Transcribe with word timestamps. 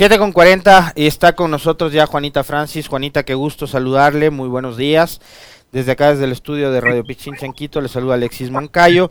7 0.00 0.16
con 0.16 0.32
40 0.32 0.94
y 0.96 1.06
está 1.06 1.34
con 1.34 1.50
nosotros 1.50 1.92
ya 1.92 2.06
Juanita 2.06 2.42
Francis. 2.42 2.88
Juanita, 2.88 3.22
qué 3.22 3.34
gusto 3.34 3.66
saludarle, 3.66 4.30
muy 4.30 4.48
buenos 4.48 4.78
días. 4.78 5.20
Desde 5.72 5.92
acá, 5.92 6.12
desde 6.12 6.24
el 6.24 6.32
estudio 6.32 6.72
de 6.72 6.80
Radio 6.80 7.04
Pichincha 7.04 7.44
en 7.44 7.52
Quito, 7.52 7.82
le 7.82 7.88
saluda 7.88 8.14
Alexis 8.14 8.50
Moncayo. 8.50 9.10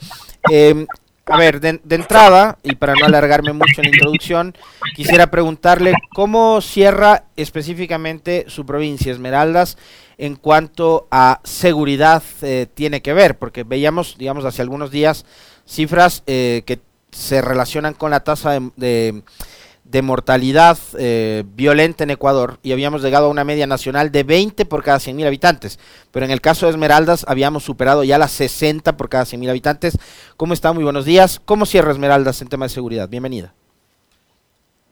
Eh, 0.49 0.87
a 1.27 1.37
ver, 1.37 1.59
de, 1.61 1.79
entrada, 1.91 2.57
y 2.63 2.73
para 2.73 2.95
no 2.95 3.05
alargarme 3.05 3.53
mucho 3.53 3.81
en 3.83 3.83
la 3.83 3.95
introducción, 3.97 4.55
quisiera 4.95 5.29
preguntarle 5.29 5.93
cómo 6.15 6.59
cierra 6.59 7.25
específicamente 7.35 8.45
su 8.47 8.65
provincia, 8.65 9.11
Esmeraldas, 9.11 9.77
en 10.17 10.37
cuanto 10.37 11.07
a 11.11 11.39
seguridad 11.43 12.23
eh, 12.41 12.65
tiene 12.73 13.03
que 13.03 13.13
ver, 13.13 13.37
porque 13.37 13.63
veíamos, 13.63 14.17
digamos, 14.17 14.43
hace 14.43 14.63
algunos 14.63 14.89
días 14.89 15.27
cifras 15.67 16.23
eh, 16.25 16.63
que 16.65 16.79
se 17.11 17.43
relacionan 17.43 17.93
con 17.93 18.09
la 18.09 18.21
tasa 18.21 18.53
de 18.53 18.61
de 18.75 19.23
mortalidad 20.03 20.77
eh, 20.99 21.43
violenta 21.55 22.03
en 22.03 22.11
Ecuador 22.11 22.59
y 22.61 22.73
habíamos 22.73 23.01
llegado 23.01 23.25
a 23.25 23.29
una 23.29 23.43
media 23.43 23.65
nacional 23.65 24.11
de 24.11 24.23
20 24.23 24.65
por 24.65 24.83
cada 24.83 24.99
100.000 24.99 25.25
habitantes. 25.25 25.79
Pero 26.11 26.25
en 26.25 26.31
el 26.31 26.41
caso 26.41 26.67
de 26.67 26.71
Esmeraldas 26.71 27.25
habíamos 27.27 27.63
superado 27.63 28.03
ya 28.03 28.19
las 28.19 28.31
60 28.31 28.97
por 28.97 29.09
cada 29.09 29.25
100.000 29.25 29.49
habitantes. 29.49 29.97
¿Cómo 30.37 30.53
está? 30.53 30.73
Muy 30.73 30.83
buenos 30.83 31.05
días. 31.05 31.41
¿Cómo 31.43 31.65
cierra 31.65 31.91
Esmeraldas 31.91 32.41
en 32.41 32.49
tema 32.49 32.65
de 32.65 32.69
seguridad? 32.69 33.09
Bienvenida. 33.09 33.55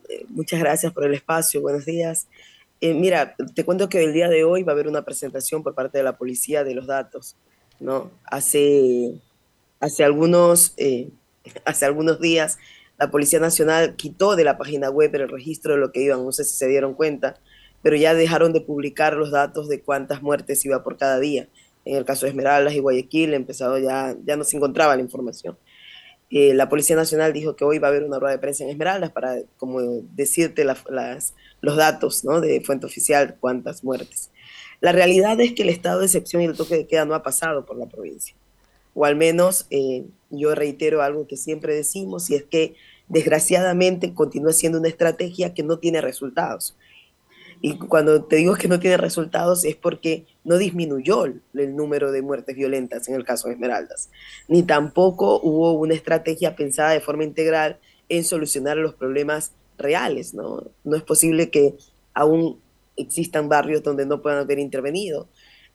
Eh, 0.09 0.25
muchas 0.29 0.59
gracias 0.59 0.91
por 0.91 1.05
el 1.05 1.13
espacio. 1.13 1.61
Buenos 1.61 1.85
días. 1.85 2.27
Eh, 2.81 2.95
mira, 2.95 3.35
te 3.53 3.63
cuento 3.63 3.89
que 3.89 4.03
el 4.03 4.13
día 4.13 4.29
de 4.29 4.43
hoy 4.43 4.63
va 4.63 4.71
a 4.71 4.73
haber 4.73 4.87
una 4.87 5.03
presentación 5.03 5.61
por 5.61 5.75
parte 5.75 5.99
de 5.99 6.03
la 6.03 6.17
policía 6.17 6.63
de 6.63 6.73
los 6.73 6.87
datos. 6.87 7.35
¿no? 7.79 8.09
Hace, 8.23 9.13
hace, 9.79 10.03
algunos, 10.03 10.73
hace 11.65 11.85
algunos 11.85 12.19
días 12.19 12.57
la 12.97 13.11
Policía 13.11 13.39
Nacional 13.39 13.95
quitó 13.95 14.35
de 14.35 14.43
la 14.43 14.57
página 14.57 14.89
web 14.89 15.13
el 15.15 15.29
registro 15.29 15.73
de 15.73 15.79
lo 15.79 15.91
que 15.91 16.01
iban, 16.01 16.23
no 16.23 16.31
sé 16.31 16.43
si 16.43 16.57
se 16.57 16.67
dieron 16.67 16.93
cuenta, 16.93 17.35
pero 17.83 17.95
ya 17.95 18.13
dejaron 18.13 18.53
de 18.53 18.61
publicar 18.61 19.13
los 19.13 19.31
datos 19.31 19.69
de 19.69 19.81
cuántas 19.81 20.21
muertes 20.21 20.65
iba 20.65 20.83
por 20.83 20.97
cada 20.97 21.19
día. 21.19 21.47
En 21.85 21.95
el 21.95 22.05
caso 22.05 22.25
de 22.25 22.31
Esmeraldas 22.31 22.73
y 22.73 22.79
Guayaquil, 22.79 23.33
empezado 23.33 23.77
ya, 23.77 24.15
ya 24.25 24.35
no 24.35 24.43
se 24.43 24.57
encontraba 24.57 24.95
la 24.95 25.01
información. 25.01 25.57
Eh, 26.29 26.53
la 26.53 26.67
Policía 26.67 26.95
Nacional 26.95 27.31
dijo 27.31 27.55
que 27.55 27.63
hoy 27.63 27.79
va 27.79 27.87
a 27.87 27.91
haber 27.91 28.03
una 28.03 28.19
rueda 28.19 28.33
de 28.33 28.39
prensa 28.39 28.63
en 28.63 28.71
Esmeraldas 28.71 29.11
para 29.11 29.37
como 29.57 29.79
decirte 30.13 30.65
las, 30.65 30.83
los 31.61 31.77
datos 31.77 32.25
¿no? 32.25 32.41
de 32.41 32.59
fuente 32.61 32.85
oficial, 32.85 33.37
cuántas 33.39 33.83
muertes. 33.83 34.31
La 34.81 34.91
realidad 34.91 35.39
es 35.39 35.53
que 35.53 35.63
el 35.63 35.69
estado 35.69 35.99
de 35.99 36.07
excepción 36.07 36.41
y 36.41 36.45
el 36.45 36.57
toque 36.57 36.75
de 36.75 36.87
queda 36.87 37.05
no 37.05 37.15
ha 37.15 37.23
pasado 37.23 37.65
por 37.65 37.77
la 37.77 37.85
provincia. 37.85 38.35
O 38.99 39.05
al 39.05 39.15
menos 39.15 39.67
eh, 39.69 40.05
yo 40.31 40.55
reitero 40.55 41.03
algo 41.03 41.27
que 41.27 41.37
siempre 41.37 41.75
decimos, 41.75 42.31
y 42.31 42.35
es 42.35 42.43
que 42.43 42.73
desgraciadamente 43.07 44.15
continúa 44.15 44.53
siendo 44.53 44.79
una 44.79 44.87
estrategia 44.87 45.53
que 45.53 45.61
no 45.61 45.77
tiene 45.77 46.01
resultados. 46.01 46.75
Y 47.61 47.77
cuando 47.77 48.23
te 48.23 48.37
digo 48.37 48.55
que 48.55 48.67
no 48.67 48.79
tiene 48.79 48.97
resultados 48.97 49.65
es 49.65 49.75
porque 49.75 50.25
no 50.43 50.57
disminuyó 50.57 51.25
el 51.25 51.75
número 51.75 52.11
de 52.11 52.23
muertes 52.23 52.55
violentas 52.55 53.07
en 53.07 53.13
el 53.13 53.23
caso 53.23 53.47
de 53.47 53.53
Esmeraldas, 53.53 54.09
ni 54.47 54.63
tampoco 54.63 55.39
hubo 55.43 55.73
una 55.73 55.93
estrategia 55.93 56.55
pensada 56.55 56.89
de 56.89 56.99
forma 56.99 57.23
integral 57.23 57.77
en 58.09 58.23
solucionar 58.23 58.77
los 58.77 58.95
problemas 58.95 59.51
reales. 59.77 60.33
No, 60.33 60.63
no 60.83 60.95
es 60.95 61.03
posible 61.03 61.51
que 61.51 61.75
aún 62.15 62.59
existan 62.95 63.47
barrios 63.47 63.83
donde 63.83 64.07
no 64.07 64.23
puedan 64.23 64.39
haber 64.39 64.57
intervenido, 64.57 65.27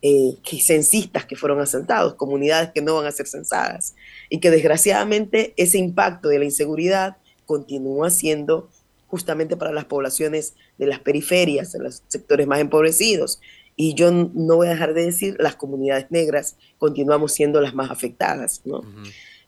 eh, 0.05 0.37
que 0.43 0.61
censistas 0.61 1.27
que 1.27 1.37
fueron 1.37 1.61
asaltados, 1.61 2.15
comunidades 2.15 2.73
que 2.75 2.83
no 2.83 2.97
van 2.97 3.07
a 3.07 3.13
ser 3.13 3.29
censadas, 3.29 3.95
y 4.29 4.41
que 4.41 4.51
desgraciadamente 4.51 5.55
ese 5.57 5.79
impacto 5.79 6.29
de 6.29 6.41
la 6.41 6.45
inseguridad 6.45 7.19
continúa 7.47 8.11
siendo 8.11 8.69
justamente 9.07 9.57
para 9.57 9.73
las 9.73 9.85
poblaciones 9.85 10.55
de 10.79 10.87
las 10.87 10.99
periferias, 10.99 11.71
de 11.73 11.81
los 11.81 12.03
sectores 12.09 12.47
más 12.47 12.61
empobrecidos. 12.61 13.41
Y 13.77 13.95
yo 13.95 14.11
no 14.11 14.57
voy 14.57 14.67
a 14.67 14.71
dejar 14.71 14.95
de 14.95 15.05
decir, 15.05 15.37
las 15.39 15.55
comunidades 15.55 16.07
negras 16.11 16.57
continuamos 16.79 17.33
siendo 17.33 17.61
las 17.61 17.75
más 17.75 17.91
afectadas. 17.91 18.63
¿no? 18.65 18.81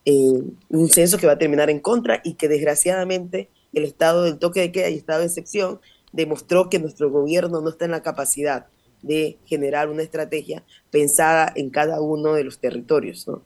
Eh, 0.04 0.40
un 0.68 0.88
censo 0.88 1.18
que 1.18 1.26
va 1.26 1.32
a 1.32 1.38
terminar 1.38 1.70
en 1.70 1.80
contra 1.80 2.20
y 2.22 2.34
que 2.34 2.46
desgraciadamente 2.46 3.48
el 3.72 3.84
estado 3.84 4.22
del 4.22 4.38
toque 4.38 4.60
de 4.60 4.70
queda 4.70 4.90
y 4.90 4.96
estado 4.96 5.20
de 5.20 5.26
excepción 5.26 5.80
demostró 6.12 6.68
que 6.68 6.78
nuestro 6.78 7.10
gobierno 7.10 7.60
no 7.60 7.70
está 7.70 7.86
en 7.86 7.90
la 7.90 8.02
capacidad 8.02 8.66
de 9.04 9.38
generar 9.44 9.88
una 9.88 10.02
estrategia 10.02 10.64
pensada 10.90 11.52
en 11.54 11.70
cada 11.70 12.00
uno 12.00 12.34
de 12.34 12.44
los 12.44 12.58
territorios. 12.58 13.28
¿no? 13.28 13.42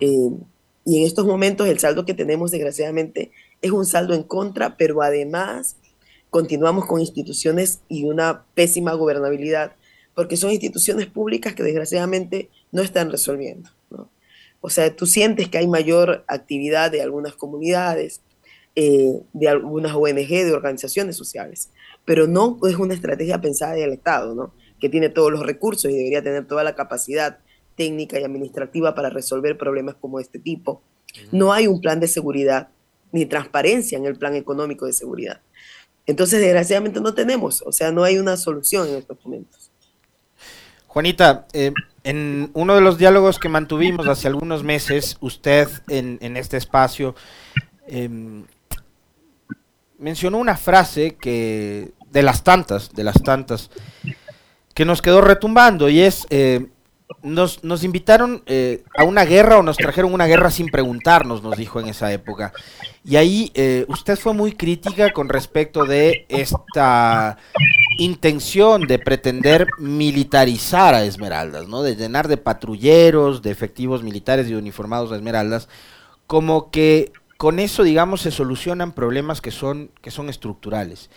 Eh, 0.00 0.30
y 0.84 0.98
en 0.98 1.06
estos 1.06 1.26
momentos 1.26 1.68
el 1.68 1.78
saldo 1.78 2.04
que 2.04 2.14
tenemos, 2.14 2.50
desgraciadamente, 2.50 3.30
es 3.60 3.70
un 3.70 3.86
saldo 3.86 4.14
en 4.14 4.22
contra, 4.22 4.76
pero 4.76 5.02
además 5.02 5.76
continuamos 6.30 6.86
con 6.86 7.00
instituciones 7.00 7.80
y 7.88 8.04
una 8.04 8.44
pésima 8.54 8.94
gobernabilidad, 8.94 9.76
porque 10.14 10.36
son 10.36 10.50
instituciones 10.50 11.06
públicas 11.06 11.54
que 11.54 11.62
desgraciadamente 11.62 12.50
no 12.70 12.82
están 12.82 13.10
resolviendo. 13.10 13.70
¿no? 13.90 14.10
O 14.60 14.70
sea, 14.70 14.94
tú 14.94 15.06
sientes 15.06 15.48
que 15.48 15.58
hay 15.58 15.68
mayor 15.68 16.24
actividad 16.26 16.90
de 16.90 17.02
algunas 17.02 17.34
comunidades, 17.34 18.20
eh, 18.74 19.20
de 19.32 19.48
algunas 19.48 19.94
ONG, 19.94 20.28
de 20.28 20.52
organizaciones 20.52 21.16
sociales, 21.16 21.70
pero 22.04 22.26
no 22.26 22.58
es 22.66 22.76
una 22.76 22.94
estrategia 22.94 23.40
pensada 23.40 23.74
del 23.74 23.92
Estado, 23.92 24.34
¿no? 24.34 24.54
Que 24.82 24.88
tiene 24.88 25.10
todos 25.10 25.30
los 25.30 25.46
recursos 25.46 25.88
y 25.92 25.94
debería 25.94 26.24
tener 26.24 26.44
toda 26.44 26.64
la 26.64 26.74
capacidad 26.74 27.38
técnica 27.76 28.18
y 28.18 28.24
administrativa 28.24 28.96
para 28.96 29.10
resolver 29.10 29.56
problemas 29.56 29.94
como 29.94 30.18
este 30.18 30.40
tipo. 30.40 30.82
No 31.30 31.52
hay 31.52 31.68
un 31.68 31.80
plan 31.80 32.00
de 32.00 32.08
seguridad 32.08 32.66
ni 33.12 33.24
transparencia 33.24 33.96
en 33.96 34.06
el 34.06 34.16
plan 34.16 34.34
económico 34.34 34.84
de 34.84 34.92
seguridad. 34.92 35.40
Entonces, 36.04 36.40
desgraciadamente 36.40 37.00
no 37.00 37.14
tenemos, 37.14 37.62
o 37.64 37.70
sea, 37.70 37.92
no 37.92 38.02
hay 38.02 38.18
una 38.18 38.36
solución 38.36 38.88
en 38.88 38.96
estos 38.96 39.24
momentos. 39.24 39.70
Juanita, 40.88 41.46
eh, 41.52 41.72
en 42.02 42.50
uno 42.52 42.74
de 42.74 42.80
los 42.80 42.98
diálogos 42.98 43.38
que 43.38 43.48
mantuvimos 43.48 44.08
hace 44.08 44.26
algunos 44.26 44.64
meses, 44.64 45.16
usted 45.20 45.68
en, 45.86 46.36
este 46.36 46.56
espacio 46.56 47.14
em, 47.86 48.46
mencionó 49.96 50.38
una 50.38 50.56
frase 50.56 51.14
que 51.14 51.92
de 52.10 52.22
las 52.22 52.42
tantas, 52.44 52.92
de 52.92 53.04
las 53.04 53.22
tantas, 53.22 53.70
que 54.74 54.84
nos 54.84 55.02
quedó 55.02 55.20
retumbando 55.20 55.88
y 55.88 56.00
es, 56.00 56.26
eh, 56.30 56.68
nos, 57.22 57.62
nos, 57.62 57.84
invitaron 57.84 58.42
eh, 58.46 58.84
a 58.96 59.04
una 59.04 59.24
guerra 59.24 59.58
o 59.58 59.62
nos 59.62 59.76
trajeron 59.76 60.14
una 60.14 60.26
guerra 60.26 60.50
sin 60.50 60.68
preguntarnos, 60.68 61.42
nos 61.42 61.56
dijo 61.56 61.80
en 61.80 61.88
esa 61.88 62.12
época. 62.12 62.52
Y 63.04 63.16
ahí 63.16 63.50
eh, 63.54 63.84
usted 63.88 64.18
fue 64.18 64.32
muy 64.32 64.52
crítica 64.52 65.12
con 65.12 65.28
respecto 65.28 65.84
de 65.84 66.24
esta 66.28 67.36
intención 67.98 68.86
de 68.86 68.98
pretender 68.98 69.66
militarizar 69.78 70.94
a 70.94 71.04
Esmeraldas, 71.04 71.68
¿no? 71.68 71.82
De 71.82 71.96
llenar 71.96 72.28
de 72.28 72.36
patrulleros, 72.36 73.42
de 73.42 73.50
efectivos 73.50 74.02
militares 74.02 74.48
y 74.48 74.54
uniformados 74.54 75.12
a 75.12 75.16
Esmeraldas, 75.16 75.68
como 76.26 76.70
que 76.70 77.12
con 77.36 77.58
eso, 77.58 77.82
digamos, 77.82 78.20
se 78.20 78.30
solucionan 78.30 78.92
problemas 78.92 79.40
que 79.40 79.50
son, 79.50 79.90
que 80.00 80.12
son 80.12 80.28
estructurales. 80.28 81.10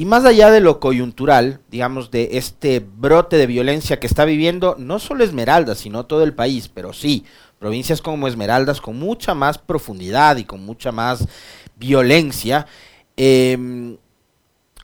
Y 0.00 0.04
más 0.04 0.24
allá 0.24 0.52
de 0.52 0.60
lo 0.60 0.78
coyuntural, 0.78 1.60
digamos, 1.72 2.12
de 2.12 2.38
este 2.38 2.78
brote 2.78 3.36
de 3.36 3.48
violencia 3.48 3.98
que 3.98 4.06
está 4.06 4.24
viviendo 4.24 4.76
no 4.78 5.00
solo 5.00 5.24
Esmeraldas, 5.24 5.78
sino 5.78 6.06
todo 6.06 6.22
el 6.22 6.34
país, 6.34 6.68
pero 6.68 6.92
sí, 6.92 7.24
provincias 7.58 8.00
como 8.00 8.28
Esmeraldas 8.28 8.80
con 8.80 8.96
mucha 8.96 9.34
más 9.34 9.58
profundidad 9.58 10.36
y 10.36 10.44
con 10.44 10.64
mucha 10.64 10.92
más 10.92 11.26
violencia, 11.74 12.68
em, 13.16 13.96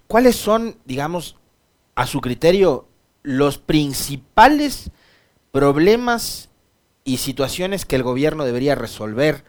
¿cuáles 0.08 0.34
son, 0.34 0.78
digamos, 0.84 1.36
a 1.94 2.08
su 2.08 2.20
criterio, 2.20 2.88
los 3.22 3.58
principales 3.58 4.90
problemas 5.52 6.50
y 7.04 7.18
situaciones 7.18 7.84
que 7.84 7.94
el 7.94 8.02
gobierno 8.02 8.44
debería 8.44 8.74
resolver 8.74 9.44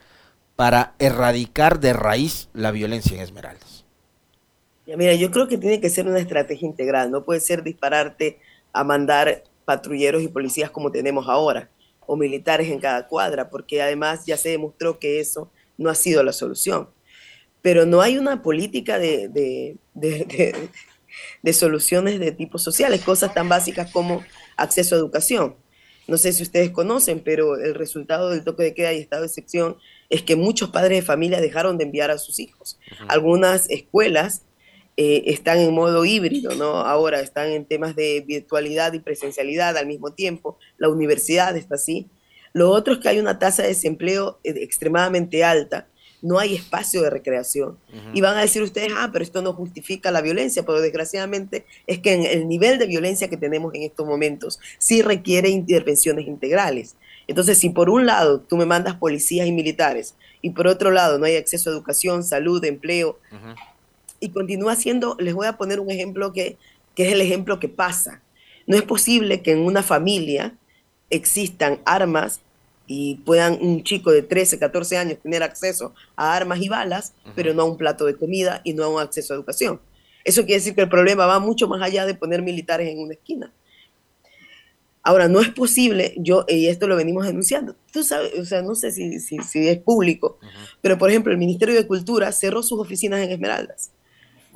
para 0.54 0.94
erradicar 1.00 1.80
de 1.80 1.92
raíz 1.92 2.50
la 2.52 2.70
violencia 2.70 3.16
en 3.16 3.22
Esmeraldas? 3.22 3.75
Mira, 4.86 5.14
yo 5.14 5.30
creo 5.30 5.48
que 5.48 5.58
tiene 5.58 5.80
que 5.80 5.90
ser 5.90 6.06
una 6.06 6.20
estrategia 6.20 6.66
integral, 6.66 7.10
no 7.10 7.24
puede 7.24 7.40
ser 7.40 7.62
dispararte 7.62 8.38
a 8.72 8.84
mandar 8.84 9.42
patrulleros 9.64 10.22
y 10.22 10.28
policías 10.28 10.70
como 10.70 10.92
tenemos 10.92 11.28
ahora, 11.28 11.70
o 12.06 12.16
militares 12.16 12.68
en 12.68 12.78
cada 12.78 13.08
cuadra, 13.08 13.50
porque 13.50 13.82
además 13.82 14.24
ya 14.26 14.36
se 14.36 14.50
demostró 14.50 14.98
que 14.98 15.18
eso 15.18 15.50
no 15.76 15.90
ha 15.90 15.94
sido 15.94 16.22
la 16.22 16.32
solución. 16.32 16.88
Pero 17.62 17.84
no 17.84 18.00
hay 18.00 18.16
una 18.16 18.42
política 18.42 18.98
de, 18.98 19.28
de, 19.28 19.76
de, 19.94 20.70
de 21.42 21.52
soluciones 21.52 22.20
de 22.20 22.32
tipo 22.32 22.58
sociales, 22.58 23.02
cosas 23.02 23.34
tan 23.34 23.48
básicas 23.48 23.90
como 23.90 24.22
acceso 24.56 24.94
a 24.94 24.98
educación. 24.98 25.56
No 26.06 26.16
sé 26.16 26.32
si 26.32 26.44
ustedes 26.44 26.70
conocen, 26.70 27.20
pero 27.20 27.56
el 27.56 27.74
resultado 27.74 28.30
del 28.30 28.44
toque 28.44 28.62
de 28.62 28.74
queda 28.74 28.92
y 28.92 28.98
estado 28.98 29.22
de 29.22 29.28
excepción 29.28 29.76
es 30.08 30.22
que 30.22 30.36
muchos 30.36 30.70
padres 30.70 31.00
de 31.00 31.02
familia 31.02 31.40
dejaron 31.40 31.78
de 31.78 31.84
enviar 31.84 32.12
a 32.12 32.18
sus 32.18 32.38
hijos. 32.38 32.78
Algunas 33.08 33.68
escuelas 33.70 34.42
eh, 34.96 35.24
están 35.26 35.58
en 35.58 35.74
modo 35.74 36.04
híbrido, 36.04 36.54
¿no? 36.54 36.80
Ahora 36.80 37.20
están 37.20 37.50
en 37.50 37.66
temas 37.66 37.94
de 37.96 38.24
virtualidad 38.26 38.94
y 38.94 39.00
presencialidad 39.00 39.76
al 39.76 39.86
mismo 39.86 40.12
tiempo. 40.12 40.58
La 40.78 40.88
universidad 40.88 41.56
está 41.56 41.74
así. 41.74 42.08
Lo 42.54 42.70
otro 42.70 42.94
es 42.94 43.00
que 43.00 43.10
hay 43.10 43.18
una 43.18 43.38
tasa 43.38 43.62
de 43.62 43.68
desempleo 43.68 44.38
eh, 44.42 44.54
extremadamente 44.56 45.44
alta, 45.44 45.88
no 46.22 46.38
hay 46.38 46.54
espacio 46.54 47.02
de 47.02 47.10
recreación. 47.10 47.78
Y 48.14 48.20
van 48.20 48.36
a 48.36 48.40
decir 48.40 48.62
ustedes, 48.62 48.90
ah, 48.96 49.10
pero 49.12 49.22
esto 49.22 49.42
no 49.42 49.52
justifica 49.52 50.10
la 50.10 50.22
violencia, 50.22 50.64
pero 50.64 50.80
desgraciadamente 50.80 51.66
es 51.86 51.98
que 51.98 52.14
en 52.14 52.24
el 52.24 52.48
nivel 52.48 52.78
de 52.78 52.86
violencia 52.86 53.28
que 53.28 53.36
tenemos 53.36 53.74
en 53.74 53.82
estos 53.82 54.06
momentos 54.06 54.58
sí 54.78 55.02
requiere 55.02 55.50
intervenciones 55.50 56.26
integrales. 56.26 56.96
Entonces, 57.28 57.58
si 57.58 57.70
por 57.70 57.90
un 57.90 58.06
lado 58.06 58.40
tú 58.40 58.56
me 58.56 58.66
mandas 58.66 58.96
policías 58.96 59.46
y 59.46 59.52
militares 59.52 60.14
y 60.42 60.50
por 60.50 60.66
otro 60.66 60.90
lado 60.90 61.18
no 61.18 61.26
hay 61.26 61.36
acceso 61.36 61.70
a 61.70 61.74
educación, 61.74 62.24
salud, 62.24 62.64
empleo, 62.64 63.18
y 64.20 64.30
continúa 64.30 64.76
siendo, 64.76 65.16
les 65.18 65.34
voy 65.34 65.46
a 65.46 65.56
poner 65.56 65.80
un 65.80 65.90
ejemplo 65.90 66.32
que, 66.32 66.56
que 66.94 67.06
es 67.06 67.12
el 67.12 67.20
ejemplo 67.20 67.58
que 67.60 67.68
pasa. 67.68 68.22
No 68.66 68.76
es 68.76 68.82
posible 68.82 69.42
que 69.42 69.52
en 69.52 69.60
una 69.60 69.82
familia 69.82 70.54
existan 71.10 71.80
armas 71.84 72.40
y 72.86 73.16
puedan 73.16 73.58
un 73.60 73.82
chico 73.82 74.12
de 74.12 74.22
13, 74.22 74.58
14 74.58 74.96
años 74.96 75.18
tener 75.22 75.42
acceso 75.42 75.92
a 76.14 76.34
armas 76.34 76.60
y 76.60 76.68
balas, 76.68 77.14
pero 77.34 77.52
no 77.52 77.62
a 77.62 77.64
un 77.66 77.76
plato 77.76 78.06
de 78.06 78.16
comida 78.16 78.60
y 78.64 78.74
no 78.74 78.84
a 78.84 78.88
un 78.88 79.00
acceso 79.00 79.32
a 79.32 79.36
educación. 79.36 79.80
Eso 80.24 80.42
quiere 80.44 80.60
decir 80.60 80.74
que 80.74 80.82
el 80.82 80.88
problema 80.88 81.26
va 81.26 81.38
mucho 81.38 81.68
más 81.68 81.82
allá 81.82 82.06
de 82.06 82.14
poner 82.14 82.42
militares 82.42 82.88
en 82.88 82.98
una 82.98 83.14
esquina. 83.14 83.52
Ahora, 85.02 85.28
no 85.28 85.40
es 85.40 85.50
posible, 85.50 86.14
yo, 86.16 86.44
y 86.48 86.66
esto 86.66 86.88
lo 86.88 86.96
venimos 86.96 87.26
denunciando, 87.26 87.76
tú 87.92 88.02
sabes, 88.02 88.36
o 88.40 88.44
sea, 88.44 88.62
no 88.62 88.74
sé 88.74 88.90
si, 88.90 89.20
si, 89.20 89.38
es 89.68 89.78
público, 89.78 90.36
pero 90.82 90.98
por 90.98 91.10
ejemplo, 91.10 91.30
el 91.30 91.38
Ministerio 91.38 91.76
de 91.76 91.86
Cultura 91.86 92.32
cerró 92.32 92.60
sus 92.64 92.80
oficinas 92.80 93.20
en 93.20 93.30
Esmeraldas. 93.30 93.92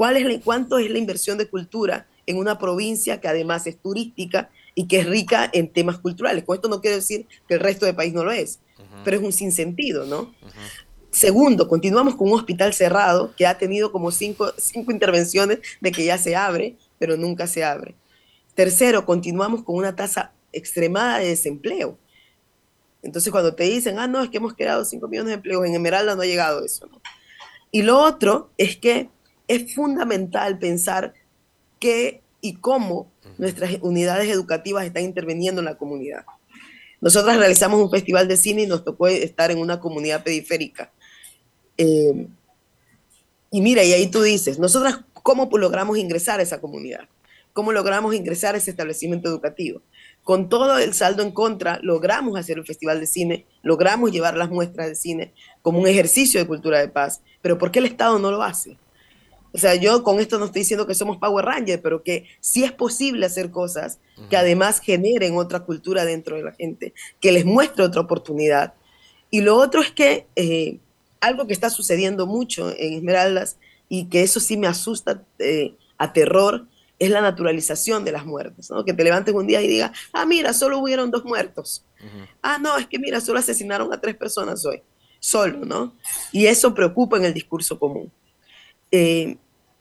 ¿Cuál 0.01 0.17
es 0.17 0.41
¿Cuánto 0.43 0.79
es 0.79 0.91
la 0.91 0.97
inversión 0.97 1.37
de 1.37 1.47
cultura 1.47 2.07
en 2.25 2.39
una 2.39 2.59
provincia 2.59 3.21
que 3.21 3.29
además 3.29 3.67
es 3.67 3.77
turística 3.77 4.49
y 4.75 4.89
que 4.89 5.01
es 5.01 5.07
rica 5.07 5.51
en 5.53 5.69
temas 5.69 5.99
culturales. 5.99 6.43
Con 6.43 6.55
esto 6.55 6.71
no 6.71 6.81
quiero 6.81 6.97
decir 6.97 7.27
que 7.47 7.53
el 7.53 7.61
resto 7.61 7.85
del 7.85 7.95
país 7.95 8.15
no 8.15 8.25
lo 8.25 8.33
es, 8.33 8.61
pero 9.05 9.19
es 9.19 9.23
un 9.23 9.31
sinsentido, 9.31 10.07
¿no? 10.07 10.35
Segundo, 11.11 11.69
continuamos 11.69 12.15
con 12.15 12.29
un 12.29 12.39
hospital 12.39 12.73
cerrado 12.73 13.35
que 13.37 13.47
ha 13.47 13.59
tenido 13.59 13.93
como 13.93 14.11
cinco, 14.11 14.55
cinco 14.57 14.91
intervenciones 14.91 15.59
de 15.83 15.93
que 15.93 16.07
ya 16.07 16.17
se 16.17 16.35
abre, 16.35 16.79
pero 16.99 17.19
nunca 17.19 17.47
se 17.47 17.63
abre. 17.63 17.95
Tercero, 18.55 19.05
continuamos 19.05 19.65
con 19.65 19.77
una 19.77 19.95
tasa 19.95 20.33
extremada 20.51 21.19
de 21.19 21.27
desempleo. 21.27 21.99
Entonces, 23.03 23.31
cuando 23.31 23.55
te 23.55 23.65
dicen, 23.65 23.99
ah, 23.99 24.09
no, 24.09 24.23
es 24.23 24.31
que 24.31 24.39
hemos 24.39 24.55
creado 24.55 24.83
5 24.83 25.07
millones 25.09 25.29
de 25.29 25.35
empleos, 25.35 25.67
en 25.67 25.75
Emeralda 25.75 26.17
no 26.17 26.23
ha 26.23 26.27
llegado 26.27 26.65
eso. 26.65 26.87
¿no? 26.87 27.03
Y 27.71 27.83
lo 27.83 27.99
otro 27.99 28.51
es 28.57 28.79
que 28.79 29.11
es 29.51 29.75
fundamental 29.75 30.61
pensar 30.61 31.13
que 31.81 32.23
y 32.41 32.55
cómo 32.55 33.11
nuestras 33.37 33.79
unidades 33.81 34.31
educativas 34.31 34.85
están 34.85 35.03
interviniendo 35.03 35.61
en 35.61 35.65
la 35.65 35.77
comunidad. 35.77 36.25
Nosotras 37.01 37.37
realizamos 37.37 37.83
un 37.83 37.91
festival 37.91 38.29
de 38.29 38.37
cine 38.37 38.63
y 38.63 38.67
nos 38.69 38.85
tocó 38.85 39.09
estar 39.09 39.51
en 39.51 39.59
una 39.59 39.81
comunidad 39.81 40.23
periférica. 40.23 40.93
Eh, 41.77 42.29
y 43.51 43.61
mira, 43.61 43.83
y 43.83 43.93
ahí 43.93 44.07
tú 44.07 44.23
dices, 44.23 44.61
nosotras, 44.61 45.01
¿cómo 45.15 45.51
logramos 45.59 45.99
ingresar 45.99 46.39
a 46.39 46.45
esa 46.45 46.61
comunidad? 46.61 47.09
¿Cómo 47.53 47.73
logramos 47.73 48.15
ingresar 48.15 48.55
a 48.55 48.59
ese 48.59 48.71
establecimiento 48.71 49.29
educativo? 49.29 49.83
Con 50.23 50.49
todo 50.49 50.79
el 50.79 50.95
saldo 50.95 51.25
en 51.25 51.33
contra, 51.33 51.81
logramos 51.83 52.39
hacer 52.39 52.59
el 52.59 52.67
festival 52.67 53.01
de 53.01 53.09
cine, 53.09 53.47
logramos 53.65 54.13
llevar 54.13 54.37
las 54.37 54.49
muestras 54.49 54.87
de 54.87 54.95
cine 54.95 55.33
como 55.61 55.81
un 55.81 55.89
ejercicio 55.89 56.39
de 56.39 56.47
cultura 56.47 56.79
de 56.79 56.87
paz, 56.87 57.21
pero 57.43 57.59
¿por 57.59 57.73
qué 57.73 57.81
el 57.81 57.87
Estado 57.87 58.21
no 58.21 58.31
lo 58.31 58.45
hace? 58.45 58.77
O 59.53 59.59
sea, 59.59 59.75
yo 59.75 60.03
con 60.03 60.21
esto 60.21 60.39
no 60.39 60.47
estoy 60.47 60.63
diciendo 60.63 60.87
que 60.87 60.95
somos 60.95 61.17
Power 61.19 61.45
Rangers, 61.45 61.83
pero 61.83 62.03
que 62.03 62.27
sí 62.41 62.65
es 62.65 62.73
posible 62.73 63.27
hacer 63.27 63.51
cosas 63.51 63.99
que 64.29 64.37
además 64.37 64.81
generen 64.81 65.37
otra 65.37 65.61
cultura 65.61 66.05
dentro 66.05 66.37
de 66.37 66.43
la 66.43 66.53
gente, 66.53 66.93
que 67.21 67.33
les 67.33 67.45
muestre 67.45 67.85
otra 67.85 68.03
oportunidad. 68.03 68.75
Y 69.31 69.41
lo 69.41 69.57
otro 69.57 69.81
es 69.81 69.91
que 69.91 70.27
eh, 70.37 70.79
algo 71.21 71.47
que 71.47 71.53
está 71.53 71.71
sucediendo 71.71 72.27
mucho 72.27 72.71
en 72.77 72.95
Esmeraldas 72.95 73.57
y 73.89 74.07
que 74.07 74.23
eso 74.23 74.41
sí 74.41 74.57
me 74.57 74.67
asusta 74.67 75.25
eh, 75.39 75.75
a 75.99 76.13
terror, 76.13 76.67
es 76.99 77.11
la 77.11 77.23
naturalización 77.23 78.05
de 78.05 78.13
las 78.13 78.27
muertes, 78.27 78.71
¿no? 78.71 78.85
Que 78.85 78.93
te 78.93 79.03
levantes 79.03 79.35
un 79.35 79.47
día 79.47 79.63
y 79.63 79.67
digas, 79.67 79.93
ah, 80.13 80.27
mira, 80.27 80.53
solo 80.53 80.79
hubieron 80.79 81.11
dos 81.11 81.25
muertos. 81.25 81.83
Ah, 82.43 82.59
no, 82.59 82.77
es 82.77 82.87
que 82.87 82.99
mira, 82.99 83.21
solo 83.21 83.39
asesinaron 83.39 83.93
a 83.93 84.01
tres 84.01 84.17
personas 84.17 84.65
hoy, 84.67 84.83
solo, 85.19 85.65
¿no? 85.65 85.95
Y 86.31 86.47
eso 86.47 86.75
preocupa 86.75 87.17
en 87.17 87.25
el 87.25 87.35
discurso 87.35 87.79
común. 87.79 88.13
Eh, 88.91 89.37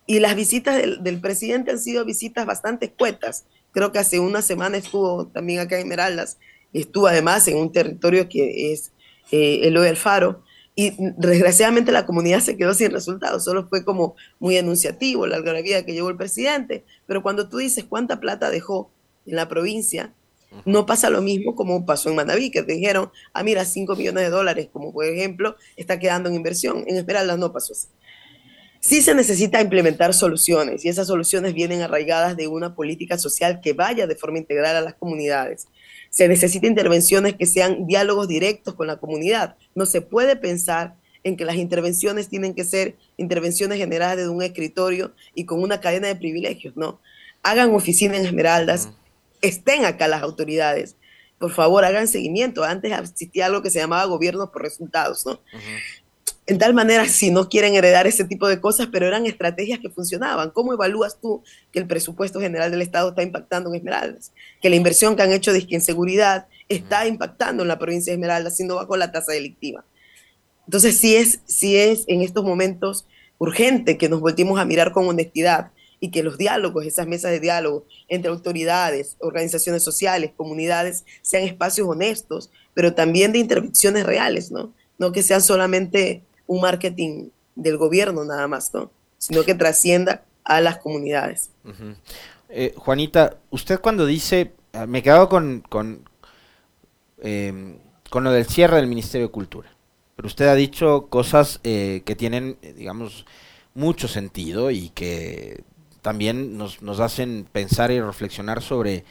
y 0.06 0.20
las 0.20 0.36
visitas 0.36 0.82
del, 1.04 1.22
presidente 1.22 1.72
han 1.72 1.80
sido 1.80 2.04
visitas 2.06 2.46
bastante 2.46 2.88
escuetas. 2.88 3.46
Creo 3.72 3.92
que 3.92 4.00
hace 4.00 4.20
una 4.20 4.42
semana 4.42 4.78
estuvo 4.78 5.28
también 5.28 5.60
acá 5.60 5.76
en 5.76 5.82
Esmeraldas, 5.82 6.40
estuvo 6.74 7.08
además 7.08 7.48
en 7.48 7.58
un 7.58 7.72
territorio 7.72 8.28
que 8.28 8.74
es 8.74 8.92
eh, 9.32 9.60
el 9.64 9.76
del 9.76 9.98
Faro, 9.98 10.44
y 10.76 10.94
desgraciadamente 10.98 11.92
la 11.92 12.06
comunidad 12.06 12.40
se 12.40 12.56
quedó 12.56 12.74
sin 12.74 12.92
resultados, 12.92 13.44
solo 13.44 13.68
fue 13.68 13.84
como 13.84 14.16
muy 14.40 14.56
enunciativo 14.56 15.28
la 15.28 15.36
algarabía 15.36 15.86
que 15.86 15.94
llevó 15.94 16.10
el 16.10 16.16
presidente, 16.16 16.86
pero 17.06 17.22
cuando 17.22 17.50
tú 17.50 17.58
dices 17.58 17.84
cuánta 17.84 18.20
plata 18.20 18.50
dejó 18.50 18.90
en 19.26 19.36
la 19.36 19.50
provincia, 19.50 20.14
no 20.66 20.86
pasa 20.86 21.10
lo 21.10 21.22
mismo 21.22 21.56
como 21.56 21.86
pasó 21.86 22.10
en 22.10 22.16
Manaví, 22.16 22.50
que 22.50 22.64
te 22.64 22.74
dijeron, 22.74 23.12
ah, 23.34 23.44
mira, 23.44 23.66
5 23.66 23.96
millones 23.96 24.24
de 24.24 24.30
dólares, 24.30 24.70
como 24.72 24.92
por 24.94 25.06
ejemplo, 25.06 25.56
está 25.76 26.00
quedando 26.00 26.30
en 26.30 26.36
inversión. 26.36 26.84
En 26.88 26.98
Esmeraldas 26.98 27.38
no 27.38 27.54
pasó 27.54 27.74
así. 27.74 27.88
Sí 28.82 29.02
se 29.02 29.14
necesita 29.14 29.62
implementar 29.62 30.14
soluciones 30.14 30.86
y 30.86 30.90
esas 30.90 31.08
soluciones 31.08 31.54
vienen 31.54 31.82
arraigadas 31.82 32.38
de 32.38 32.48
una 32.48 32.76
política 32.76 33.18
social 33.18 33.60
que 33.62 33.74
vaya 33.74 34.08
de 34.08 34.16
forma 34.16 34.38
integral 34.38 34.76
a 34.76 34.82
las 34.82 34.94
comunidades. 34.94 35.68
Se 36.10 36.28
necesita 36.28 36.66
intervenciones 36.66 37.36
que 37.36 37.46
sean 37.46 37.88
diálogos 37.88 38.28
directos 38.28 38.76
con 38.76 38.88
la 38.88 38.98
comunidad. 38.98 39.58
No 39.76 39.86
se 39.86 40.02
puede 40.02 40.38
pensar 40.38 40.96
en 41.24 41.36
que 41.36 41.46
las 41.46 41.58
intervenciones 41.58 42.30
tienen 42.30 42.54
que 42.54 42.64
ser 42.64 42.96
intervenciones 43.18 43.78
generadas 43.78 44.18
desde 44.18 44.30
un 44.30 44.42
escritorio 44.42 45.14
y 45.36 45.46
con 45.46 45.62
una 45.62 45.82
cadena 45.82 46.08
de 46.08 46.16
privilegios, 46.16 46.78
¿no? 46.78 47.02
Hagan 47.44 47.76
oficina 47.76 48.18
en 48.18 48.26
Esmeraldas, 48.26 48.90
estén 49.42 49.86
acá 49.86 50.08
las 50.08 50.24
autoridades, 50.24 50.96
por 51.38 51.52
favor 51.52 51.86
hagan 51.86 52.08
seguimiento. 52.08 52.64
Antes 52.64 52.92
existía 52.92 53.46
algo 53.46 53.62
que 53.62 53.70
se 53.70 53.80
llamaba 53.80 54.06
gobierno 54.06 54.52
por 54.52 54.62
resultados, 54.62 55.26
¿no? 55.26 55.40
En 56.50 56.58
tal 56.58 56.74
manera, 56.74 57.08
si 57.08 57.30
no 57.30 57.48
quieren 57.48 57.76
heredar 57.76 58.08
ese 58.08 58.24
tipo 58.24 58.48
de 58.48 58.60
cosas, 58.60 58.88
pero 58.92 59.06
eran 59.06 59.28
estrategias 59.28 59.80
que 59.80 59.92
funcionaban. 59.92 60.50
¿Cómo 60.50 60.74
evalúas 60.74 61.22
tú 61.22 61.44
que 61.72 61.78
el 61.78 61.86
presupuesto 61.86 62.42
general 62.42 62.72
del 62.72 62.82
Estado 62.82 63.10
está 63.10 63.22
impactando 63.22 63.70
en 63.70 63.76
Esmeraldas? 63.76 64.32
Que 64.60 64.72
la 64.72 64.76
inversión 64.76 65.16
que 65.16 65.22
han 65.22 65.32
hecho 65.32 65.52
en 65.54 65.82
seguridad 65.82 66.48
está 66.68 67.06
impactando 67.06 67.62
en 67.62 67.68
la 67.68 67.78
provincia 67.78 68.10
de 68.10 68.16
Esmeraldas, 68.16 68.56
siendo 68.56 68.78
bajo 68.78 68.98
la 68.98 69.12
tasa 69.12 69.32
delictiva. 69.32 69.86
Entonces, 70.66 70.98
sí 70.98 71.16
es, 71.16 71.42
sí 71.46 71.78
es 71.78 72.04
en 72.08 72.24
estos 72.24 72.44
momentos 72.44 73.06
urgente 73.38 74.00
que 74.00 74.10
nos 74.10 74.20
volvamos 74.20 74.60
a 74.60 74.66
mirar 74.66 74.92
con 74.92 75.08
honestidad 75.08 75.70
y 76.00 76.10
que 76.10 76.24
los 76.24 76.40
diálogos, 76.40 76.84
esas 76.84 77.06
mesas 77.06 77.30
de 77.30 77.42
diálogo 77.42 77.86
entre 78.08 78.32
autoridades, 78.32 79.18
organizaciones 79.20 79.84
sociales, 79.84 80.32
comunidades, 80.36 81.06
sean 81.22 81.44
espacios 81.44 81.88
honestos, 81.88 82.50
pero 82.74 82.96
también 82.96 83.34
de 83.34 83.38
intervenciones 83.38 84.04
reales, 84.04 84.50
¿no? 84.50 84.74
No 84.98 85.12
que 85.12 85.22
sean 85.22 85.44
solamente 85.44 86.24
un 86.50 86.62
marketing 86.62 87.30
del 87.56 87.78
gobierno 87.78 88.26
nada 88.26 88.48
más, 88.48 88.74
¿no? 88.74 88.90
Sino 89.20 89.44
que 89.44 89.54
trascienda 89.54 90.24
a 90.44 90.62
las 90.62 90.80
comunidades. 90.80 91.52
Eh, 92.50 92.74
Juanita, 92.76 93.38
usted 93.52 93.80
cuando 93.80 94.08
dice, 94.08 94.54
ah, 94.74 94.88
me 94.88 95.00
he 95.00 95.04
quedado 95.04 95.30
con, 95.30 95.64
con, 95.70 96.10
em, 97.22 97.78
con 98.10 98.24
lo 98.24 98.32
del 98.32 98.48
cierre 98.48 98.78
del 98.78 98.88
Ministerio 98.88 99.28
de 99.28 99.32
Cultura, 99.32 99.70
pero 100.16 100.26
usted 100.26 100.48
ha 100.48 100.56
dicho 100.56 101.06
cosas 101.10 101.60
eh, 101.64 102.02
que 102.04 102.16
tienen, 102.16 102.58
eh, 102.64 102.74
digamos, 102.74 103.28
mucho 103.76 104.08
sentido 104.08 104.72
y 104.72 104.90
que 104.90 105.64
también 106.02 106.58
nos, 106.58 106.82
nos 106.82 107.00
hacen 107.00 107.48
pensar 107.52 107.92
y 107.92 108.02
reflexionar 108.02 108.64
sobre 108.64 109.06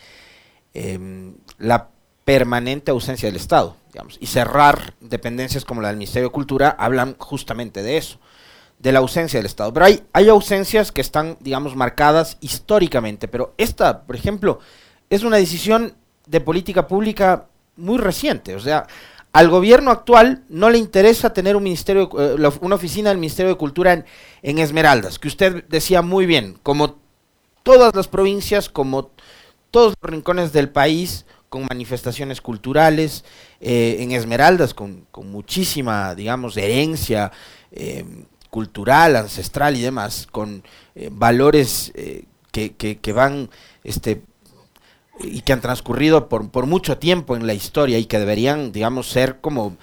em, 0.74 1.36
la 1.58 1.90
permanente 2.28 2.90
ausencia 2.90 3.26
del 3.26 3.36
Estado, 3.36 3.74
digamos, 3.90 4.18
y 4.20 4.26
cerrar 4.26 4.92
dependencias 5.00 5.64
como 5.64 5.80
la 5.80 5.88
del 5.88 5.96
Ministerio 5.96 6.28
de 6.28 6.32
Cultura 6.32 6.76
hablan 6.78 7.16
justamente 7.18 7.82
de 7.82 7.96
eso, 7.96 8.18
de 8.78 8.92
la 8.92 8.98
ausencia 8.98 9.38
del 9.38 9.46
Estado. 9.46 9.72
Pero 9.72 9.86
hay, 9.86 10.02
hay 10.12 10.28
ausencias 10.28 10.92
que 10.92 11.00
están, 11.00 11.38
digamos, 11.40 11.74
marcadas 11.74 12.36
históricamente, 12.42 13.28
pero 13.28 13.54
esta, 13.56 14.02
por 14.02 14.14
ejemplo, 14.14 14.58
es 15.08 15.22
una 15.22 15.38
decisión 15.38 15.94
de 16.26 16.42
política 16.42 16.86
pública 16.86 17.46
muy 17.78 17.96
reciente, 17.96 18.54
o 18.56 18.60
sea, 18.60 18.86
al 19.32 19.48
gobierno 19.48 19.90
actual 19.90 20.44
no 20.50 20.68
le 20.68 20.76
interesa 20.76 21.32
tener 21.32 21.56
un 21.56 21.62
ministerio, 21.62 22.10
eh, 22.18 22.50
una 22.60 22.74
oficina 22.74 23.08
del 23.08 23.16
Ministerio 23.16 23.52
de 23.52 23.56
Cultura 23.56 23.94
en, 23.94 24.04
en 24.42 24.58
Esmeraldas, 24.58 25.18
que 25.18 25.28
usted 25.28 25.64
decía 25.70 26.02
muy 26.02 26.26
bien, 26.26 26.58
como 26.62 26.96
todas 27.62 27.94
las 27.94 28.06
provincias, 28.06 28.68
como 28.68 29.12
todos 29.70 29.94
los 29.98 30.10
rincones 30.10 30.52
del 30.52 30.68
país, 30.68 31.24
con 31.48 31.66
manifestaciones 31.68 32.40
culturales, 32.40 33.24
eh, 33.60 33.96
en 34.00 34.12
Esmeraldas 34.12 34.74
con, 34.74 35.06
muchísima, 35.24 36.14
digamos, 36.14 36.56
herencia 36.56 37.32
eh, 37.72 38.04
cultural, 38.50 39.16
ancestral 39.16 39.76
y 39.76 39.82
demás, 39.82 40.26
con 40.30 40.62
eh, 40.94 41.08
valores 41.10 41.92
que, 42.52 42.74
que, 42.74 43.12
van, 43.12 43.50
este, 43.84 44.22
y 45.20 45.40
que 45.42 45.52
han 45.52 45.60
transcurrido 45.60 46.28
por, 46.28 46.50
por 46.50 46.66
mucho 46.66 46.98
tiempo 46.98 47.36
en 47.36 47.46
la 47.46 47.54
historia 47.54 47.98
y 47.98 48.06
que 48.06 48.18
deberían, 48.18 48.72
digamos, 48.72 49.08
ser 49.08 49.40
como 49.40 49.76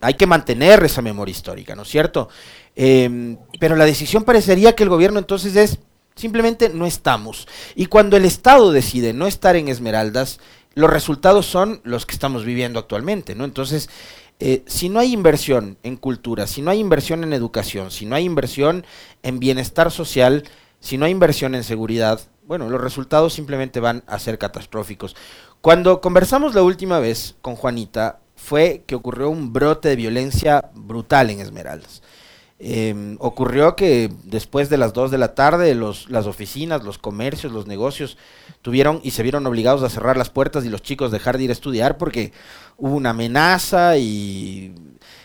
hay 0.00 0.14
que 0.14 0.26
mantener 0.26 0.84
esa 0.84 1.02
memoria 1.02 1.32
histórica, 1.32 1.74
¿no 1.74 1.82
es 1.82 1.88
cierto? 1.88 2.28
Pero 2.74 3.76
la 3.76 3.84
decisión 3.84 4.22
parecería 4.22 4.76
que 4.76 4.84
el 4.84 4.88
gobierno 4.88 5.18
entonces 5.18 5.56
es 5.56 5.80
simplemente 6.20 6.68
no 6.68 6.86
estamos. 6.86 7.48
Y 7.74 7.86
cuando 7.86 8.16
el 8.16 8.24
Estado 8.24 8.70
decide 8.70 9.12
no 9.12 9.26
estar 9.26 9.56
en 9.56 9.68
Esmeraldas, 9.68 10.38
los 10.74 10.90
resultados 10.90 11.46
son 11.46 11.80
los 11.82 12.06
que 12.06 12.12
estamos 12.12 12.44
viviendo 12.44 12.78
actualmente, 12.78 13.34
¿no? 13.34 13.44
Entonces, 13.44 13.88
eh, 14.38 14.62
si 14.66 14.88
no 14.88 15.00
hay 15.00 15.12
inversión 15.12 15.78
en 15.82 15.96
cultura, 15.96 16.46
si 16.46 16.62
no 16.62 16.70
hay 16.70 16.78
inversión 16.78 17.24
en 17.24 17.32
educación, 17.32 17.90
si 17.90 18.06
no 18.06 18.14
hay 18.14 18.24
inversión 18.24 18.86
en 19.22 19.38
bienestar 19.38 19.90
social, 19.90 20.44
si 20.78 20.96
no 20.96 21.04
hay 21.06 21.12
inversión 21.12 21.54
en 21.54 21.64
seguridad, 21.64 22.20
bueno, 22.46 22.68
los 22.68 22.80
resultados 22.80 23.32
simplemente 23.32 23.80
van 23.80 24.02
a 24.06 24.18
ser 24.18 24.38
catastróficos. 24.38 25.16
Cuando 25.60 26.00
conversamos 26.00 26.54
la 26.54 26.62
última 26.62 27.00
vez 27.00 27.36
con 27.42 27.54
Juanita, 27.56 28.20
fue 28.34 28.82
que 28.86 28.94
ocurrió 28.94 29.28
un 29.28 29.52
brote 29.52 29.90
de 29.90 29.96
violencia 29.96 30.70
brutal 30.74 31.30
en 31.30 31.40
Esmeraldas. 31.40 32.02
Em, 32.62 33.16
ocurrió 33.20 33.74
que 33.74 34.12
después 34.24 34.68
de 34.68 34.76
las 34.76 34.92
2 34.92 35.10
de 35.10 35.16
la 35.16 35.34
tarde 35.34 35.74
los, 35.74 36.10
las 36.10 36.26
oficinas, 36.26 36.84
los 36.84 36.98
comercios, 36.98 37.54
los 37.54 37.66
negocios 37.66 38.18
tuvieron 38.60 39.00
y 39.02 39.12
se 39.12 39.22
vieron 39.22 39.46
obligados 39.46 39.82
a 39.82 39.88
cerrar 39.88 40.18
las 40.18 40.28
puertas 40.28 40.66
y 40.66 40.68
los 40.68 40.82
chicos 40.82 41.10
dejar 41.10 41.38
de 41.38 41.44
ir 41.44 41.50
a 41.50 41.54
estudiar 41.54 41.96
porque 41.96 42.34
hubo 42.76 42.96
una 42.96 43.10
amenaza 43.10 43.96
y 43.96 44.74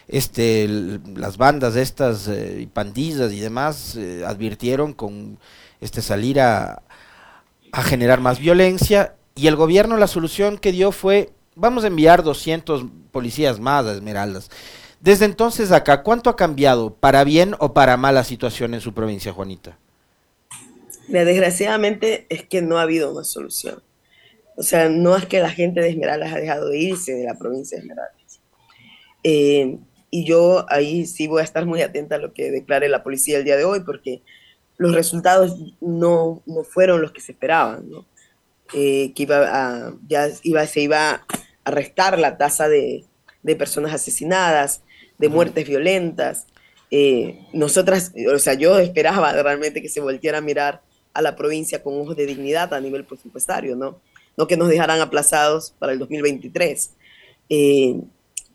este 0.08 0.70
las 1.14 1.36
bandas 1.36 1.76
estas 1.76 2.30
eh, 2.30 2.60
y 2.62 2.68
pandillas 2.68 3.34
y 3.34 3.42
demás 3.42 3.98
eh, 3.98 4.24
advirtieron 4.26 4.94
con 4.94 5.38
este 5.82 6.02
salir 6.02 6.40
a, 6.40 6.84
a 7.74 7.84
generar 7.84 8.22
más 8.22 8.40
violencia 8.40 9.16
y 9.36 9.48
el 9.48 9.58
gobierno 9.58 9.98
la 9.98 10.08
solución 10.08 10.58
que 10.58 10.72
dio 10.72 10.94
fue 10.94 11.34
vamos 11.56 11.84
a 11.84 11.88
enviar 11.88 12.24
200 12.24 12.86
policías 13.12 13.60
más 13.60 13.86
a 13.86 13.94
Esmeraldas. 13.94 14.50
Desde 15.00 15.26
entonces 15.26 15.72
acá, 15.72 16.04
¿cuánto 16.04 16.30
ha 16.30 16.36
cambiado 16.36 16.94
para 16.94 17.24
bien 17.24 17.56
o 17.60 17.74
para 17.74 17.98
mal 17.98 18.16
la 18.16 18.24
situación 18.24 18.74
en 18.74 18.82
su 18.82 18.94
provincia, 18.94 19.34
Juanita? 19.34 19.78
desgraciadamente 21.08 22.26
es 22.30 22.44
que 22.44 22.64
no 22.64 22.80
ha 22.80 22.82
habido 22.82 23.12
una 23.12 23.24
solución. 23.24 23.82
O 24.58 24.64
sea, 24.64 24.90
no 24.90 25.16
es 25.16 25.26
que 25.26 25.40
la 25.40 25.52
gente 25.52 25.82
de 25.82 25.90
Esmeraldas 25.90 26.34
ha 26.34 26.38
dejado 26.38 26.70
de 26.70 26.80
irse 26.80 27.14
de 27.14 27.26
la 27.26 27.38
provincia 27.38 27.78
de 27.78 27.84
Esmeraldas. 27.84 28.42
Eh, 29.24 29.78
y 30.10 30.26
yo 30.26 30.66
ahí 30.70 31.06
sí 31.06 31.28
voy 31.28 31.42
a 31.42 31.44
estar 31.44 31.66
muy 31.66 31.82
atenta 31.82 32.16
a 32.16 32.20
lo 32.20 32.34
que 32.34 32.50
declare 32.52 32.88
la 32.90 33.04
policía 33.04 33.38
el 33.38 33.44
día 33.44 33.58
de 33.58 33.66
hoy, 33.66 33.82
porque 33.82 34.22
los 34.78 34.94
resultados 34.94 35.58
no, 35.82 36.42
no 36.46 36.64
fueron 36.64 37.02
los 37.02 37.12
que 37.12 37.22
se 37.22 37.34
esperaban, 37.34 37.90
¿no? 37.90 38.06
Eh, 38.74 39.14
que 39.14 39.24
iba 39.24 39.46
a, 39.46 39.94
ya 40.08 40.28
iba, 40.44 40.66
se 40.66 40.82
iba 40.82 41.26
a 41.64 41.72
restar 41.72 42.18
la 42.18 42.38
tasa 42.38 42.68
de, 42.68 43.06
de 43.44 43.56
personas 43.56 43.94
asesinadas, 43.94 44.82
de 45.18 45.30
muertes 45.30 45.68
violentas. 45.68 46.48
Eh, 46.92 47.40
nosotras, 47.54 48.14
o 48.34 48.40
sea, 48.40 48.54
yo 48.54 48.78
esperaba 48.80 49.32
realmente 49.32 49.82
que 49.82 49.90
se 49.90 50.02
volviera 50.02 50.40
a 50.40 50.42
mirar 50.42 50.82
a 51.14 51.22
la 51.22 51.36
provincia 51.36 51.82
con 51.82 52.00
ojos 52.00 52.16
de 52.16 52.26
dignidad 52.26 52.74
a 52.74 52.80
nivel 52.80 53.06
presupuestario, 53.06 53.76
¿no? 53.76 54.00
No 54.38 54.48
que 54.48 54.58
nos 54.58 54.70
dejaran 54.70 55.00
aplazados 55.00 55.74
para 55.80 55.94
el 55.94 56.00
2023. 56.00 56.92
Eh, 57.50 58.02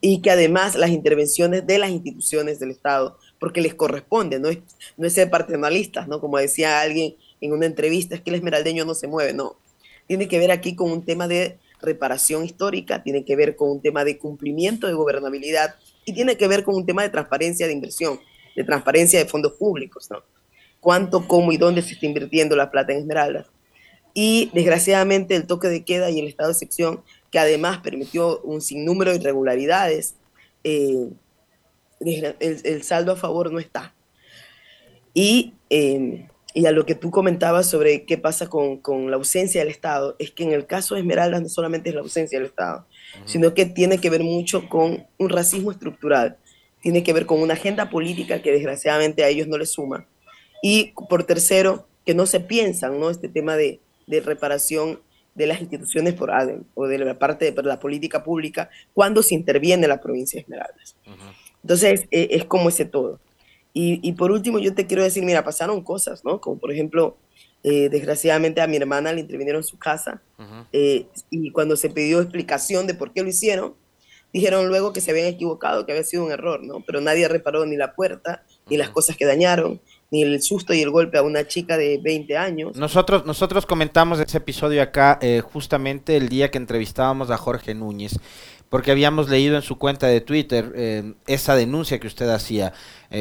y 0.01 0.23
que 0.23 0.31
además 0.31 0.77
las 0.77 0.91
intervenciones 0.91 1.67
de 1.67 1.79
las 1.79 1.91
instituciones 1.91 2.59
del 2.59 2.71
Estado, 2.71 3.19
porque 3.39 3.61
les 3.61 3.75
corresponde, 3.75 4.39
no 4.39 4.49
es, 4.49 4.59
no 4.97 5.07
es 5.07 5.15
ser 5.15 5.31
paternalistas, 5.31 6.09
¿no? 6.09 6.21
Como 6.21 6.39
decía 6.39 6.81
alguien 6.81 7.17
en 7.41 7.53
una 7.53 7.67
entrevista, 7.67 8.15
es 8.15 8.21
que 8.21 8.31
el 8.31 8.37
esmeraldeño 8.37 8.85
no 8.85 8.95
se 8.95 9.09
mueve, 9.09 9.33
no. 9.33 9.57
Tiene 10.07 10.29
que 10.29 10.39
ver 10.39 10.51
aquí 10.51 10.75
con 10.75 10.91
un 10.91 11.05
tema 11.05 11.29
de 11.29 11.59
reparación 11.81 12.45
histórica, 12.45 13.03
tiene 13.03 13.25
que 13.25 13.37
ver 13.37 13.57
con 13.57 13.71
un 13.71 13.81
tema 13.81 14.05
de 14.05 14.19
cumplimiento 14.19 14.87
de 14.87 14.95
gobernabilidad 14.95 15.77
y 16.11 16.13
tiene 16.13 16.37
que 16.37 16.49
ver 16.49 16.65
con 16.65 16.75
un 16.75 16.85
tema 16.85 17.03
de 17.03 17.09
transparencia 17.09 17.67
de 17.67 17.73
inversión, 17.73 18.21
de 18.57 18.65
transparencia 18.65 19.19
de 19.19 19.27
fondos 19.27 19.53
públicos, 19.53 20.11
¿no? 20.11 20.23
Cuánto, 20.81 21.29
cómo 21.29 21.53
y 21.53 21.57
dónde 21.57 21.83
se 21.83 21.95
está 21.95 22.07
invirtiendo 22.07 22.57
la 22.57 22.71
plata 22.71 22.93
en 22.93 22.99
Esmeraldas. 22.99 23.47
Y 24.13 24.51
desgraciadamente 24.53 25.37
el 25.37 25.47
toque 25.47 25.69
de 25.69 25.85
queda 25.85 26.11
y 26.11 26.19
el 26.19 26.27
estado 26.27 26.49
de 26.49 26.57
sección, 26.57 27.03
que 27.31 27.39
además 27.39 27.79
permitió 27.79 28.41
un 28.41 28.61
sinnúmero 28.61 29.13
de 29.13 29.19
irregularidades, 29.19 30.17
eh, 30.65 31.11
el, 32.01 32.83
saldo 32.83 33.13
a 33.13 33.17
favor 33.17 33.53
no 33.53 33.61
está. 33.61 33.95
Y, 35.15 35.55
eh, 35.69 36.27
a 36.67 36.73
lo 36.73 36.87
que 36.87 36.97
tú 36.97 37.13
comentabas 37.13 37.71
sobre 37.71 38.05
qué 38.05 38.19
pasa 38.19 38.49
con, 38.49 38.79
con, 38.79 39.11
la 39.13 39.17
ausencia 39.17 39.61
del 39.61 39.71
Estado, 39.71 40.17
es 40.19 40.33
que 40.33 40.43
en 40.43 40.53
el 40.53 40.67
caso 40.67 40.97
de 40.97 41.03
Esmeraldas 41.03 41.43
no 41.43 41.49
solamente 41.49 41.91
es 41.91 41.95
la 41.95 42.01
ausencia 42.01 42.37
del 42.37 42.49
Estado, 42.49 42.87
sino 43.25 43.55
que 43.55 43.67
tiene 43.67 43.99
que 43.99 44.11
ver 44.11 44.23
mucho 44.23 44.69
con 44.69 45.07
un 45.19 45.29
racismo 45.29 45.71
estructural, 45.71 46.37
tiene 46.83 47.03
que 47.03 47.13
ver 47.13 47.27
con 47.27 47.41
una 47.41 47.55
agenda 47.55 47.91
política 47.91 48.43
que 48.43 48.53
desgraciadamente 48.53 49.25
a 49.25 49.29
ellos 49.29 49.47
no 49.47 49.59
les 49.59 49.71
suma. 49.71 50.07
Y 50.63 50.93
por 51.09 51.25
tercero, 51.25 51.87
que 52.05 52.15
no 52.15 52.27
se 52.27 52.41
piensan, 52.41 52.99
¿no? 52.99 53.11
Este 53.11 53.29
tema 53.29 53.57
de, 53.57 53.81
de 54.07 54.21
reparación 54.21 55.01
de 55.35 55.47
las 55.47 55.61
instituciones 55.61 56.15
por 56.15 56.31
ADEM 56.31 56.65
o 56.75 56.87
de 56.87 56.99
la 56.99 57.19
parte 57.19 57.51
de 57.51 57.63
la 57.63 57.79
política 57.79 58.25
pública 58.25 58.69
cuando 58.93 59.23
se 59.23 59.35
interviene 59.35 59.85
en 59.85 59.91
la 59.91 60.01
provincia 60.01 60.39
de 60.39 60.43
Esmeraldas. 60.43 60.97
Entonces, 61.63 62.07
e, 62.11 62.29
es 62.33 62.45
como 62.45 62.69
ese 62.69 62.85
todo. 62.85 63.21
Y, 63.73 64.01
y, 64.03 64.13
por 64.13 64.33
último, 64.33 64.59
yo 64.59 64.75
te 64.75 64.87
quiero 64.87 65.05
decir, 65.05 65.25
mira, 65.25 65.45
pasaron 65.45 65.83
cosas, 65.83 66.25
¿no? 66.25 66.41
Como 66.41 66.59
por 66.59 66.73
ejemplo, 66.73 67.17
eh, 67.63 67.91
desgraciadamente 67.91 68.63
a 68.63 68.67
mi 68.67 68.79
hermana 68.79 69.13
le 69.13 69.21
intervinieron 69.21 69.61
en 69.61 69.69
su 69.69 69.79
casa 69.79 70.23
eh, 70.73 71.07
y 71.29 71.51
cuando 71.51 71.77
se 71.77 71.91
pidió 71.91 72.23
explicación 72.23 72.87
de 72.87 72.95
por 72.95 73.13
qué 73.13 73.23
lo 73.23 73.29
hicieron, 73.29 73.75
dijeron 74.33 74.69
luego 74.69 74.95
que 74.95 75.03
se 75.03 75.11
habían 75.11 75.27
equivocado, 75.27 75.85
que 75.85 75.93
había 75.93 76.05
sido 76.05 76.25
un 76.25 76.33
error, 76.33 76.63
¿no? 76.63 76.83
Pero 76.87 77.03
nadie 77.03 77.29
reparó 77.29 77.67
ni 77.67 77.77
la 77.77 77.95
puerta, 77.95 78.45
ni 78.71 78.79
las 78.79 78.89
cosas 78.89 79.15
que 79.15 79.27
dañaron, 79.27 79.79
ni 80.11 80.23
el 80.23 80.41
susto 80.41 80.73
y 80.73 80.81
el 80.81 80.89
golpe 80.89 81.19
a 81.19 81.23
una 81.23 81.47
chica 81.47 81.77
de 81.77 82.01
20 82.03 82.35
años. 82.39 82.77
Nosotros, 82.77 83.27
nosotros 83.27 83.67
comentamos 83.67 84.21
ese 84.21 84.39
episodio 84.39 84.81
acá 84.81 85.19
eh, 85.21 85.43
justamente 85.43 86.17
el 86.17 86.31
día 86.31 86.51
que 86.51 86.57
entrevistábamos 86.57 87.31
a 87.31 87.37
Jorge 87.37 87.75
Núñez, 87.75 88.19
porque 88.71 88.91
habíamos 88.91 89.29
leído 89.29 89.57
en 89.57 89.63
su 89.63 89.77
cuenta 89.77 90.07
de 90.07 90.23
Twitter 90.23 91.15
esa 91.27 91.57
denuncia 91.57 91.99
que 91.99 92.07
usted 92.07 92.29
hacía, 92.31 92.73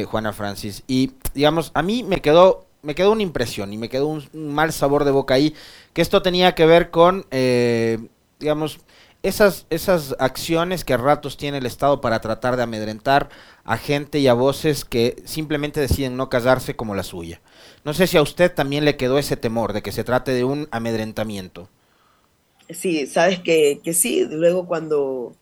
Juana 0.06 0.32
Francis, 0.32 0.84
y 0.86 1.10
digamos, 1.34 1.72
a 1.74 1.82
mí 1.82 2.04
me 2.04 2.22
quedó 2.22 2.69
me 2.82 2.94
quedó 2.94 3.12
una 3.12 3.22
impresión 3.22 3.72
y 3.72 3.78
me 3.78 3.88
quedó 3.88 4.06
un, 4.06 4.28
mal 4.32 4.72
sabor 4.72 5.04
de 5.04 5.10
boca 5.10 5.34
ahí, 5.34 5.54
que 5.92 6.02
esto 6.02 6.22
tenía 6.22 6.54
que 6.54 6.66
ver 6.66 6.90
con, 6.90 7.26
eh, 7.30 7.98
digamos, 8.38 8.80
esas, 9.22 9.66
esas 9.68 10.16
acciones 10.18 10.84
que 10.84 10.94
a 10.94 10.96
ratos 10.96 11.36
tiene 11.36 11.58
el 11.58 11.66
Estado 11.66 12.00
para 12.00 12.20
tratar 12.20 12.56
de 12.56 12.62
amedrentar 12.62 13.28
a 13.64 13.76
gente 13.76 14.18
y 14.18 14.28
a 14.28 14.34
voces 14.34 14.84
que 14.84 15.16
simplemente 15.24 15.80
deciden 15.80 16.16
no 16.16 16.30
casarse 16.30 16.74
como 16.74 16.94
la 16.94 17.02
suya. 17.02 17.40
No 17.84 17.92
sé 17.92 18.06
si 18.06 18.16
a 18.16 18.22
usted 18.22 18.52
también 18.52 18.84
le 18.84 18.96
quedó 18.96 19.18
ese 19.18 19.36
temor 19.36 19.74
de 19.74 19.82
que 19.82 19.92
se 19.92 20.04
trate 20.04 20.32
de 20.32 20.44
un 20.44 20.68
amedrentamiento. 20.70 21.68
Sí, 22.70 23.06
sabes 23.06 23.40
que, 23.40 23.80
que 23.84 23.92
sí. 23.92 24.26
Luego 24.30 24.66
cuando 24.66 25.34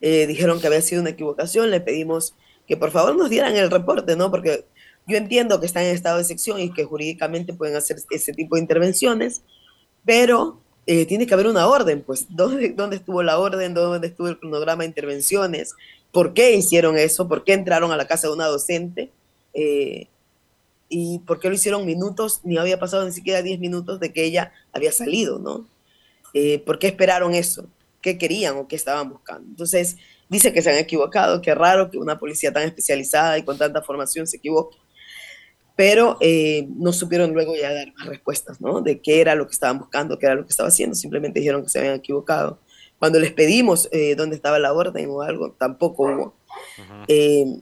eh, 0.00 0.26
dijeron 0.26 0.60
que 0.60 0.68
había 0.68 0.80
sido 0.80 1.02
una 1.02 1.10
equivocación, 1.10 1.70
le 1.70 1.80
pedimos 1.80 2.34
que 2.66 2.76
por 2.76 2.90
favor 2.90 3.16
nos 3.16 3.30
dieran 3.30 3.56
el 3.56 3.70
reporte, 3.70 4.16
¿no? 4.16 4.30
Porque 4.30 4.64
yo 5.06 5.16
entiendo 5.16 5.60
que 5.60 5.66
están 5.66 5.84
en 5.84 5.94
estado 5.94 6.18
de 6.18 6.24
sección 6.24 6.60
y 6.60 6.72
que 6.72 6.84
jurídicamente 6.84 7.54
pueden 7.54 7.76
hacer 7.76 7.98
ese 8.10 8.32
tipo 8.32 8.56
de 8.56 8.62
intervenciones, 8.62 9.42
pero 10.04 10.60
eh, 10.86 11.06
tiene 11.06 11.26
que 11.26 11.34
haber 11.34 11.46
una 11.46 11.68
orden, 11.68 12.02
pues, 12.02 12.26
¿dónde, 12.28 12.70
¿dónde 12.70 12.96
estuvo 12.96 13.22
la 13.22 13.38
orden? 13.38 13.74
¿Dónde 13.74 14.08
estuvo 14.08 14.28
el 14.28 14.38
cronograma 14.38 14.82
de 14.82 14.88
intervenciones? 14.88 15.74
¿Por 16.12 16.34
qué 16.34 16.54
hicieron 16.54 16.98
eso? 16.98 17.28
¿Por 17.28 17.44
qué 17.44 17.52
entraron 17.52 17.92
a 17.92 17.96
la 17.96 18.06
casa 18.06 18.26
de 18.26 18.34
una 18.34 18.46
docente? 18.46 19.10
Eh, 19.54 20.08
¿Y 20.88 21.20
por 21.20 21.40
qué 21.40 21.48
lo 21.48 21.54
hicieron 21.54 21.86
minutos? 21.86 22.40
Ni 22.42 22.58
había 22.58 22.78
pasado 22.78 23.04
ni 23.04 23.12
siquiera 23.12 23.42
10 23.42 23.60
minutos 23.60 24.00
de 24.00 24.12
que 24.12 24.24
ella 24.24 24.52
había 24.72 24.92
salido, 24.92 25.38
¿no? 25.38 25.66
Eh, 26.34 26.60
¿Por 26.60 26.78
qué 26.78 26.88
esperaron 26.88 27.34
eso? 27.34 27.66
¿Qué 28.00 28.18
querían 28.18 28.56
o 28.56 28.68
qué 28.68 28.76
estaban 28.76 29.10
buscando? 29.10 29.48
Entonces, 29.48 29.96
dice 30.28 30.52
que 30.52 30.62
se 30.62 30.70
han 30.70 30.78
equivocado, 30.78 31.40
qué 31.42 31.54
raro 31.54 31.90
que 31.90 31.98
una 31.98 32.18
policía 32.18 32.52
tan 32.52 32.64
especializada 32.64 33.38
y 33.38 33.44
con 33.44 33.58
tanta 33.58 33.82
formación 33.82 34.26
se 34.26 34.36
equivoque 34.36 34.76
pero 35.76 36.16
eh, 36.20 36.66
no 36.70 36.92
supieron 36.92 37.34
luego 37.34 37.54
ya 37.54 37.72
dar 37.72 37.92
más 37.94 38.06
respuestas, 38.06 38.60
¿no? 38.62 38.80
De 38.80 39.00
qué 39.00 39.20
era 39.20 39.34
lo 39.34 39.46
que 39.46 39.52
estaban 39.52 39.78
buscando, 39.78 40.18
qué 40.18 40.26
era 40.26 40.34
lo 40.34 40.44
que 40.44 40.50
estaba 40.50 40.70
haciendo, 40.70 40.96
simplemente 40.96 41.38
dijeron 41.38 41.62
que 41.62 41.68
se 41.68 41.78
habían 41.78 41.94
equivocado. 41.94 42.58
Cuando 42.98 43.20
les 43.20 43.32
pedimos 43.32 43.90
eh, 43.92 44.14
dónde 44.16 44.36
estaba 44.36 44.58
la 44.58 44.72
orden 44.72 45.10
o 45.10 45.20
algo, 45.20 45.52
tampoco 45.52 46.04
hubo. 46.04 46.34
Eh, 47.08 47.60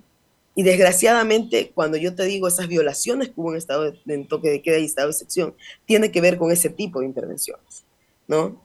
y 0.54 0.62
desgraciadamente, 0.62 1.72
cuando 1.74 1.96
yo 1.96 2.14
te 2.14 2.22
digo 2.24 2.46
esas 2.46 2.68
violaciones 2.68 3.28
que 3.28 3.34
hubo 3.36 3.50
en 3.50 3.58
estado 3.58 3.90
de, 4.04 4.18
toque 4.28 4.48
de 4.48 4.62
queda 4.62 4.78
y 4.78 4.84
estado 4.84 5.08
de 5.08 5.12
excepción, 5.12 5.54
tiene 5.84 6.12
que 6.12 6.20
ver 6.20 6.38
con 6.38 6.52
ese 6.52 6.70
tipo 6.70 7.00
de 7.00 7.06
intervenciones, 7.06 7.84
¿no? 8.28 8.62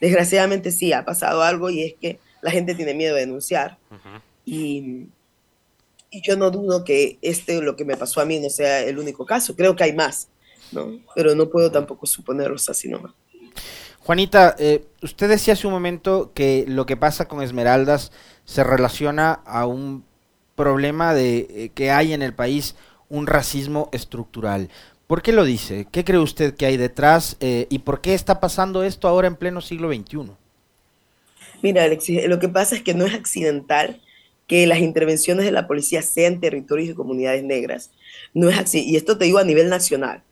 desgraciadamente 0.00 0.70
sí, 0.70 0.92
ha 0.92 1.04
pasado 1.04 1.42
algo 1.42 1.68
y 1.68 1.82
es 1.82 1.94
que 1.94 2.18
la 2.42 2.50
gente 2.50 2.74
tiene 2.74 2.94
miedo 2.94 3.14
de 3.14 3.20
denunciar. 3.20 3.78
Y 4.44 5.06
y 6.10 6.22
yo 6.22 6.36
no 6.36 6.50
dudo 6.50 6.84
que 6.84 7.18
este, 7.22 7.60
lo 7.62 7.76
que 7.76 7.84
me 7.84 7.96
pasó 7.96 8.20
a 8.20 8.24
mí, 8.24 8.40
no 8.40 8.50
sea 8.50 8.82
el 8.82 8.98
único 8.98 9.24
caso. 9.24 9.54
Creo 9.54 9.76
que 9.76 9.84
hay 9.84 9.92
más, 9.92 10.28
¿no? 10.72 10.98
Pero 11.14 11.34
no 11.34 11.48
puedo 11.48 11.70
tampoco 11.70 12.06
suponerlos 12.06 12.68
así 12.68 12.88
nomás. 12.88 13.12
Juanita, 14.00 14.56
eh, 14.58 14.84
usted 15.02 15.28
decía 15.28 15.54
hace 15.54 15.66
un 15.66 15.72
momento 15.72 16.32
que 16.34 16.64
lo 16.66 16.86
que 16.86 16.96
pasa 16.96 17.28
con 17.28 17.42
Esmeraldas 17.42 18.12
se 18.44 18.64
relaciona 18.64 19.34
a 19.44 19.66
un 19.66 20.04
problema 20.56 21.14
de 21.14 21.46
eh, 21.50 21.70
que 21.74 21.90
hay 21.90 22.12
en 22.12 22.22
el 22.22 22.34
país 22.34 22.74
un 23.08 23.26
racismo 23.26 23.88
estructural. 23.92 24.68
¿Por 25.06 25.22
qué 25.22 25.32
lo 25.32 25.44
dice? 25.44 25.86
¿Qué 25.90 26.04
cree 26.04 26.18
usted 26.18 26.54
que 26.54 26.66
hay 26.66 26.76
detrás 26.76 27.36
eh, 27.40 27.66
y 27.68 27.80
por 27.80 28.00
qué 28.00 28.14
está 28.14 28.40
pasando 28.40 28.82
esto 28.82 29.06
ahora 29.06 29.28
en 29.28 29.36
pleno 29.36 29.60
siglo 29.60 29.92
XXI? 29.92 30.32
Mira, 31.62 31.84
Alexis, 31.84 32.26
lo 32.26 32.38
que 32.38 32.48
pasa 32.48 32.76
es 32.76 32.82
que 32.82 32.94
no 32.94 33.04
es 33.04 33.14
accidental 33.14 34.00
que 34.50 34.66
las 34.66 34.80
intervenciones 34.80 35.44
de 35.44 35.52
la 35.52 35.68
policía 35.68 36.02
sean 36.02 36.40
territorios 36.40 36.90
y 36.90 36.94
comunidades 36.94 37.44
negras. 37.44 37.92
No 38.34 38.48
es 38.48 38.58
así. 38.58 38.84
Y 38.84 38.96
esto 38.96 39.16
te 39.16 39.26
digo 39.26 39.38
a 39.38 39.44
nivel 39.44 39.68
nacional. 39.68 40.24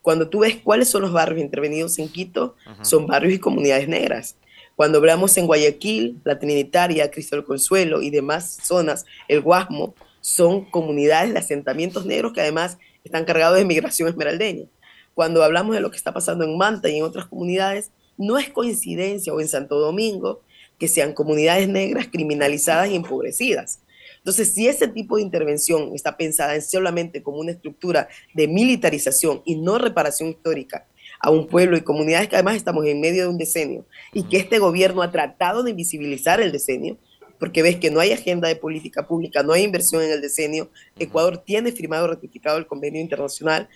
Cuando 0.00 0.30
tú 0.30 0.38
ves 0.38 0.56
cuáles 0.56 0.88
son 0.88 1.02
los 1.02 1.12
barrios 1.12 1.42
intervenidos 1.42 1.98
en 1.98 2.08
Quito, 2.08 2.56
son 2.80 3.06
barrios 3.06 3.34
y 3.34 3.38
comunidades 3.38 3.86
negras. 3.86 4.36
Cuando 4.76 4.96
hablamos 4.96 5.36
en 5.36 5.46
Guayaquil, 5.46 6.18
la 6.24 6.38
Trinitaria, 6.38 7.10
Cristo 7.10 7.36
del 7.36 7.44
Consuelo 7.44 8.00
y 8.00 8.08
demás 8.08 8.60
zonas, 8.62 9.04
el 9.28 9.42
Guasmo, 9.42 9.94
son 10.22 10.64
comunidades 10.70 11.34
de 11.34 11.38
asentamientos 11.38 12.06
negros 12.06 12.32
que 12.32 12.40
además 12.40 12.78
están 13.04 13.26
cargados 13.26 13.58
de 13.58 13.66
migración 13.66 14.08
esmeraldeña. 14.08 14.64
Cuando 15.12 15.44
hablamos 15.44 15.74
de 15.74 15.82
lo 15.82 15.90
que 15.90 15.98
está 15.98 16.14
pasando 16.14 16.46
en 16.46 16.56
Manta 16.56 16.88
y 16.88 16.96
en 16.96 17.02
otras 17.02 17.26
comunidades, 17.26 17.90
no 18.16 18.38
es 18.38 18.48
coincidencia, 18.48 19.34
o 19.34 19.40
en 19.42 19.48
Santo 19.48 19.78
Domingo, 19.78 20.40
que 20.78 20.88
sean 20.88 21.12
comunidades 21.12 21.68
negras 21.68 22.08
criminalizadas 22.10 22.90
y 22.90 22.96
empobrecidas. 22.96 23.80
Entonces, 24.18 24.52
si 24.52 24.66
ese 24.66 24.88
tipo 24.88 25.16
de 25.16 25.22
intervención 25.22 25.92
está 25.94 26.16
pensada 26.16 26.56
en 26.56 26.62
solamente 26.62 27.22
como 27.22 27.38
una 27.38 27.52
estructura 27.52 28.08
de 28.34 28.48
militarización 28.48 29.40
y 29.44 29.54
no 29.54 29.78
reparación 29.78 30.30
histórica 30.30 30.86
a 31.20 31.30
un 31.30 31.46
pueblo 31.46 31.76
y 31.76 31.82
comunidades 31.82 32.28
que 32.28 32.36
además 32.36 32.56
estamos 32.56 32.84
en 32.86 33.00
medio 33.00 33.22
de 33.22 33.28
un 33.28 33.38
decenio 33.38 33.86
y 34.12 34.24
que 34.24 34.36
este 34.36 34.58
gobierno 34.58 35.02
ha 35.02 35.12
tratado 35.12 35.62
de 35.62 35.70
invisibilizar 35.70 36.40
el 36.40 36.52
decenio, 36.52 36.98
porque 37.38 37.62
ves 37.62 37.76
que 37.76 37.90
no 37.90 38.00
hay 38.00 38.12
agenda 38.12 38.48
de 38.48 38.56
política 38.56 39.06
pública, 39.06 39.42
no 39.42 39.52
hay 39.52 39.62
inversión 39.62 40.02
en 40.02 40.10
el 40.10 40.20
decenio, 40.20 40.70
Ecuador 40.98 41.38
tiene 41.38 41.70
firmado, 41.70 42.08
ratificado 42.08 42.58
el 42.58 42.66
convenio 42.66 43.00
internacional, 43.00 43.68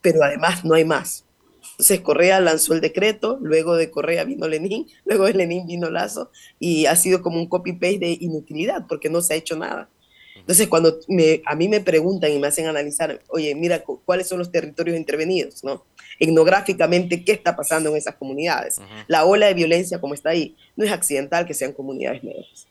pero 0.00 0.22
además 0.22 0.64
no 0.64 0.74
hay 0.74 0.84
más. 0.84 1.26
Entonces 1.72 2.00
Correa 2.00 2.40
lanzó 2.40 2.74
el 2.74 2.80
decreto, 2.80 3.38
luego 3.40 3.76
de 3.76 3.90
Correa 3.90 4.24
vino 4.24 4.48
Lenin, 4.48 4.86
luego 5.04 5.26
de 5.26 5.34
Lenin 5.34 5.66
vino 5.66 5.90
Lazo, 5.90 6.30
y 6.58 6.86
ha 6.86 6.96
sido 6.96 7.22
como 7.22 7.38
un 7.38 7.48
copy-paste 7.48 7.98
de 7.98 8.18
inutilidad, 8.20 8.86
porque 8.88 9.08
no 9.08 9.20
se 9.22 9.34
ha 9.34 9.36
hecho 9.36 9.56
nada. 9.56 9.88
Entonces, 10.36 10.68
cuando 10.68 10.98
me, 11.06 11.42
a 11.44 11.54
mí 11.54 11.68
me 11.68 11.80
preguntan 11.80 12.32
y 12.32 12.38
me 12.38 12.46
hacen 12.46 12.66
analizar, 12.66 13.22
oye, 13.28 13.54
mira, 13.54 13.84
¿cuáles 13.84 14.26
son 14.26 14.38
los 14.38 14.50
territorios 14.50 14.96
intervenidos? 14.96 15.62
¿no? 15.62 15.84
Etnográficamente, 16.18 17.24
¿qué 17.24 17.32
está 17.32 17.54
pasando 17.54 17.90
en 17.90 17.96
esas 17.96 18.16
comunidades? 18.16 18.80
La 19.06 19.26
ola 19.26 19.46
de 19.46 19.54
violencia, 19.54 20.00
como 20.00 20.14
está 20.14 20.30
ahí, 20.30 20.56
no 20.76 20.84
es 20.84 20.90
accidental 20.90 21.46
que 21.46 21.54
sean 21.54 21.72
comunidades 21.72 22.24
negras. 22.24 22.66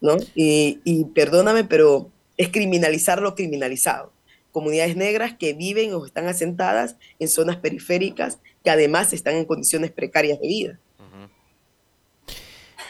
¿no? 0.00 0.16
Y, 0.34 0.80
y 0.84 1.04
perdóname, 1.06 1.64
pero 1.64 2.10
es 2.36 2.48
criminalizar 2.48 3.20
lo 3.20 3.34
criminalizado 3.34 4.12
comunidades 4.54 4.94
negras 4.94 5.34
que 5.36 5.52
viven 5.52 5.92
o 5.94 6.06
están 6.06 6.28
asentadas 6.28 6.94
en 7.18 7.28
zonas 7.28 7.56
periféricas 7.56 8.38
que 8.62 8.70
además 8.70 9.12
están 9.12 9.34
en 9.34 9.46
condiciones 9.46 9.90
precarias 9.90 10.40
de 10.40 10.46
vida. 10.46 10.78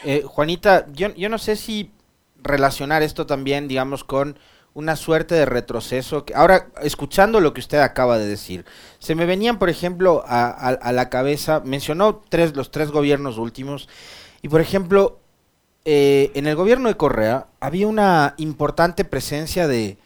Eh, 0.03 0.21
Juanita, 0.21 0.85
yo, 0.93 1.11
yo 1.15 1.27
no 1.27 1.39
sé 1.39 1.55
si 1.55 1.89
relacionar 2.37 3.01
esto 3.01 3.25
también, 3.25 3.67
digamos, 3.67 4.03
con 4.03 4.37
una 4.75 4.95
suerte 4.95 5.33
de 5.33 5.47
retroceso. 5.47 6.23
Ahora, 6.35 6.67
escuchando 6.83 7.39
lo 7.39 7.55
que 7.55 7.61
usted 7.61 7.79
acaba 7.79 8.19
de 8.19 8.27
decir, 8.27 8.63
se 8.99 9.15
me 9.15 9.25
venían, 9.25 9.57
por 9.57 9.69
ejemplo, 9.69 10.23
a, 10.27 10.91
la 10.93 11.09
cabeza, 11.09 11.61
mencionó 11.65 12.21
tres, 12.29 12.55
los 12.55 12.69
tres 12.69 12.91
gobiernos 12.91 13.39
últimos, 13.39 13.89
y 14.43 14.49
por 14.49 14.61
ejemplo, 14.61 15.17
eh, 15.83 16.31
en 16.35 16.45
el 16.45 16.55
gobierno 16.55 16.89
de 16.89 16.97
Correa 16.97 17.47
había 17.59 17.87
una 17.87 18.35
importante 18.37 19.03
presencia 19.03 19.67
de, 19.67 19.97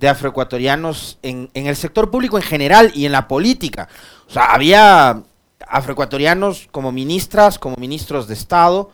de 0.00 0.08
afroecuatorianos 0.08 1.18
en, 1.22 1.50
en, 1.52 1.66
el 1.66 1.76
sector 1.76 2.10
público 2.10 2.38
en 2.38 2.42
general 2.42 2.90
y 2.94 3.04
en 3.04 3.12
la 3.12 3.28
política. 3.28 3.86
O 4.26 4.32
sea, 4.32 4.46
había 4.46 5.22
afroecuatorianos 5.68 6.68
como 6.72 6.90
ministras, 6.90 7.58
como 7.58 7.76
ministros 7.76 8.26
de 8.26 8.34
Estado, 8.34 8.90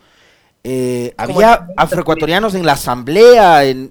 eh, 0.69 1.13
había 1.15 1.69
afroecuatorianos 1.77 2.53
en 2.53 2.65
la 2.65 2.73
asamblea, 2.73 3.63
en, 3.63 3.89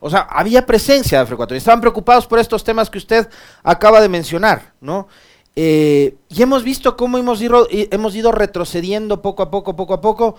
o 0.00 0.08
sea, 0.08 0.20
había 0.20 0.64
presencia 0.64 1.18
de 1.18 1.24
afroecuatorianos. 1.24 1.60
Estaban 1.60 1.82
preocupados 1.82 2.26
por 2.26 2.38
estos 2.38 2.64
temas 2.64 2.88
que 2.88 2.96
usted 2.96 3.28
acaba 3.62 4.00
de 4.00 4.08
mencionar, 4.08 4.72
¿no? 4.80 5.08
Eh, 5.54 6.16
y 6.30 6.42
hemos 6.42 6.64
visto 6.64 6.96
cómo 6.96 7.18
hemos 7.18 7.42
ido, 7.42 7.68
hemos 7.70 8.14
ido 8.14 8.32
retrocediendo 8.32 9.20
poco 9.20 9.42
a 9.42 9.50
poco, 9.50 9.76
poco 9.76 9.92
a 9.92 10.00
poco, 10.00 10.36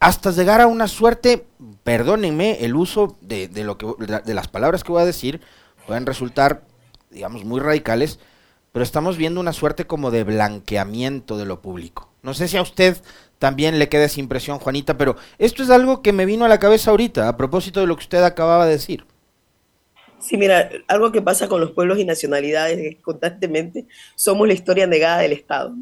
hasta 0.00 0.32
llegar 0.32 0.60
a 0.60 0.66
una 0.66 0.88
suerte, 0.88 1.46
perdónenme 1.86 2.64
el 2.64 2.74
uso 2.74 3.16
de, 3.20 3.48
lo 3.62 3.78
que, 3.78 3.86
de 4.24 4.34
las 4.34 4.48
palabras 4.48 4.82
que 4.82 4.90
voy 4.90 5.02
a 5.02 5.06
decir, 5.06 5.40
pueden 5.86 6.04
resultar, 6.04 6.62
digamos, 7.12 7.44
muy 7.44 7.60
radicales, 7.60 8.18
pero 8.72 8.82
estamos 8.82 9.16
viendo 9.16 9.38
una 9.38 9.52
suerte 9.52 9.86
como 9.86 10.10
de 10.10 10.24
blanqueamiento 10.24 11.38
de 11.38 11.44
lo 11.44 11.62
público. 11.62 12.10
No 12.22 12.34
sé 12.34 12.48
si 12.48 12.56
a 12.56 12.62
usted 12.62 12.96
también 13.38 13.78
le 13.78 13.88
queda 13.88 14.06
esa 14.06 14.18
impresión, 14.18 14.58
Juanita, 14.58 14.98
pero 14.98 15.14
esto 15.38 15.62
es 15.62 15.70
algo 15.70 16.02
que 16.02 16.12
me 16.12 16.26
vino 16.26 16.44
a 16.44 16.48
la 16.48 16.58
cabeza 16.58 16.90
ahorita, 16.90 17.28
a 17.28 17.36
propósito 17.36 17.78
de 17.78 17.86
lo 17.86 17.94
que 17.94 18.02
usted 18.02 18.24
acababa 18.24 18.66
de 18.66 18.72
decir. 18.72 19.04
Sí, 20.18 20.36
mira, 20.36 20.68
algo 20.88 21.12
que 21.12 21.22
pasa 21.22 21.46
con 21.46 21.60
los 21.60 21.70
pueblos 21.70 22.00
y 22.00 22.04
nacionalidades 22.04 22.78
es 22.78 22.96
que 22.96 23.00
constantemente 23.00 23.86
somos 24.16 24.48
la 24.48 24.54
historia 24.54 24.88
negada 24.88 25.18
del 25.18 25.34
Estado 25.34 25.72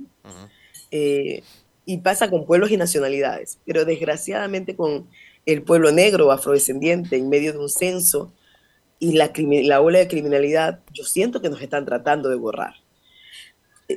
y 0.90 1.98
pasa 1.98 2.28
con 2.28 2.44
pueblos 2.44 2.70
y 2.70 2.76
nacionalidades, 2.76 3.58
pero 3.64 3.86
desgraciadamente 3.86 4.76
con 4.76 5.08
el 5.46 5.62
pueblo 5.62 5.92
negro 5.92 6.30
afrodescendiente 6.30 7.16
en 7.16 7.28
medio 7.28 7.52
de 7.52 7.58
un 7.58 7.68
censo 7.68 8.32
y 8.98 9.12
la, 9.12 9.32
la 9.36 9.80
ola 9.80 9.98
de 9.98 10.08
criminalidad, 10.08 10.80
yo 10.92 11.04
siento 11.04 11.40
que 11.40 11.50
nos 11.50 11.60
están 11.60 11.84
tratando 11.84 12.28
de 12.30 12.36
borrar, 12.36 12.74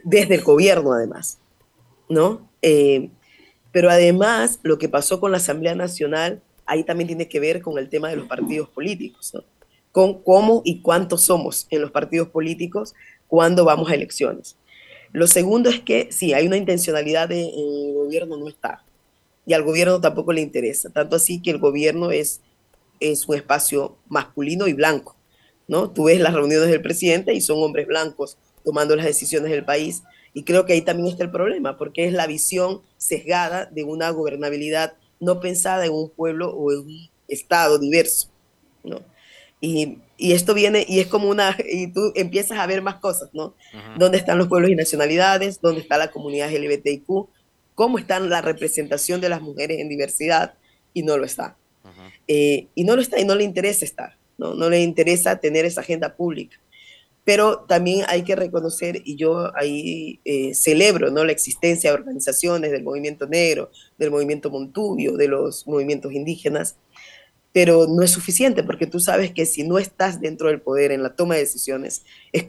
desde 0.03 0.36
el 0.36 0.41
gobierno 0.41 0.91
además, 0.93 1.39
¿no? 2.10 2.49
Eh, 2.62 3.10
pero 3.71 3.89
además 3.89 4.60
lo 4.63 4.77
que 4.77 4.89
pasó 4.89 5.19
con 5.19 5.31
la 5.31 5.38
Asamblea 5.38 5.75
Nacional, 5.75 6.41
ahí 6.65 6.83
también 6.83 7.07
tiene 7.07 7.29
que 7.29 7.39
ver 7.39 7.62
con 7.62 7.77
el 7.77 7.89
tema 7.89 8.10
de 8.10 8.17
los 8.17 8.27
partidos 8.27 8.69
políticos. 8.69 9.33
Con 9.91 10.21
cómo 10.21 10.62
y 10.65 10.81
cuántos 10.81 11.25
somos 11.25 11.67
en 11.69 11.81
los 11.81 11.91
partidos 11.91 12.29
políticos 12.29 12.93
cuando 13.27 13.65
vamos 13.65 13.89
a 13.89 13.95
elecciones. 13.95 14.57
Lo 15.12 15.27
segundo 15.27 15.69
es 15.69 15.79
que 15.79 16.10
sí, 16.12 16.33
hay 16.33 16.47
una 16.47 16.57
intencionalidad 16.57 17.29
de 17.29 17.41
el 17.41 17.93
gobierno 17.93 18.38
no 18.38 18.47
está 18.47 18.83
y 19.47 19.53
al 19.53 19.63
gobierno 19.63 20.01
tampoco 20.01 20.33
le 20.33 20.41
interesa, 20.41 20.89
tanto 20.89 21.15
así 21.15 21.41
que 21.41 21.51
el 21.51 21.57
gobierno 21.57 22.12
es, 22.12 22.41
es 22.99 23.27
un 23.29 23.36
espacio 23.36 23.97
masculino 24.10 24.67
y 24.67 24.73
blanco, 24.73 25.15
¿no? 25.69 25.89
Tú 25.89 26.03
ves 26.03 26.19
las 26.19 26.33
reuniones 26.33 26.69
del 26.69 26.81
presidente 26.81 27.33
y 27.33 27.39
son 27.39 27.63
hombres 27.63 27.88
blancos 27.88 28.38
tomando 28.65 28.93
las 28.97 29.05
decisiones 29.05 29.49
del 29.49 29.63
país 29.63 30.03
y 30.33 30.43
creo 30.43 30.65
que 30.65 30.73
ahí 30.73 30.81
también 30.81 31.07
está 31.07 31.23
el 31.23 31.31
problema, 31.31 31.77
porque 31.77 32.05
es 32.05 32.12
la 32.12 32.27
visión 32.27 32.81
sesgada 32.97 33.65
de 33.67 33.86
una 33.86 34.10
gobernabilidad 34.10 34.95
no 35.21 35.39
pensada 35.39 35.86
en 35.86 35.93
un 35.93 36.10
pueblo 36.10 36.53
o 36.53 36.73
en 36.73 36.79
un 36.79 37.10
estado 37.29 37.79
diverso, 37.79 38.27
¿no? 38.83 38.99
Y, 39.62 39.99
y, 40.17 40.33
esto 40.33 40.53
viene, 40.53 40.86
y 40.88 40.99
es 40.99 41.07
como 41.07 41.29
una, 41.29 41.55
y 41.71 41.88
tú 41.88 42.12
empiezas 42.15 42.60
a 42.60 42.67
ver 42.67 42.81
más 42.81 42.95
cosas, 42.95 43.29
¿no? 43.33 43.55
¿Dónde 43.97 44.17
están 44.17 44.38
los 44.38 44.47
pueblos 44.47 44.69
y 44.69 44.75
nacionalidades? 44.75 45.62
¿Dónde 45.62 45.81
está 45.81 45.97
la 45.97 46.12
comunidad 46.12 46.51
LGBTIQ? 46.51 47.29
¿Cómo 47.77 47.99
está 47.99 48.19
la 48.19 48.41
representación 48.41 49.21
de 49.21 49.29
las 49.29 49.39
mujeres 49.39 49.77
en 49.79 49.87
diversidad? 49.87 50.55
Y 50.95 51.03
no 51.03 51.15
lo 51.15 51.25
está. 51.25 51.57
Eh, 52.27 52.65
y 52.73 52.83
no 52.83 52.95
lo 52.95 53.03
está 53.03 53.19
y 53.19 53.23
no 53.23 53.35
le 53.35 53.43
interesa 53.43 53.85
estar, 53.85 54.17
¿no? 54.39 54.55
No 54.55 54.67
le 54.67 54.81
interesa 54.81 55.39
tener 55.39 55.63
esa 55.63 55.81
agenda 55.81 56.15
pública. 56.15 56.57
Pero 57.23 57.59
también 57.67 58.03
hay 58.07 58.23
que 58.23 58.35
reconocer, 58.35 59.03
y 59.05 59.15
yo 59.15 59.55
ahí 59.55 60.19
eh, 60.25 60.55
celebro 60.55 61.11
¿no? 61.11 61.23
la 61.23 61.31
existencia 61.31 61.91
de 61.91 61.97
organizaciones 61.97 62.71
del 62.71 62.81
movimiento 62.81 63.27
negro, 63.27 63.69
del 63.99 64.09
movimiento 64.09 64.49
montubio, 64.49 65.15
de 65.15 65.27
los 65.27 65.67
movimientos 65.67 66.13
indígenas, 66.13 66.77
pero 67.53 67.88
no 67.88 68.03
es 68.03 68.12
suficiente 68.12 68.63
porque 68.63 68.88
tú 68.88 68.99
sabes 68.99 69.31
que 69.31 69.45
si 69.45 69.67
no 69.67 69.77
estás 69.79 70.21
dentro 70.21 70.49
del 70.49 70.62
poder 70.62 70.91
en 70.91 71.03
la 71.03 71.15
toma 71.15 71.36
de 71.36 71.41
decisiones, 71.41 72.03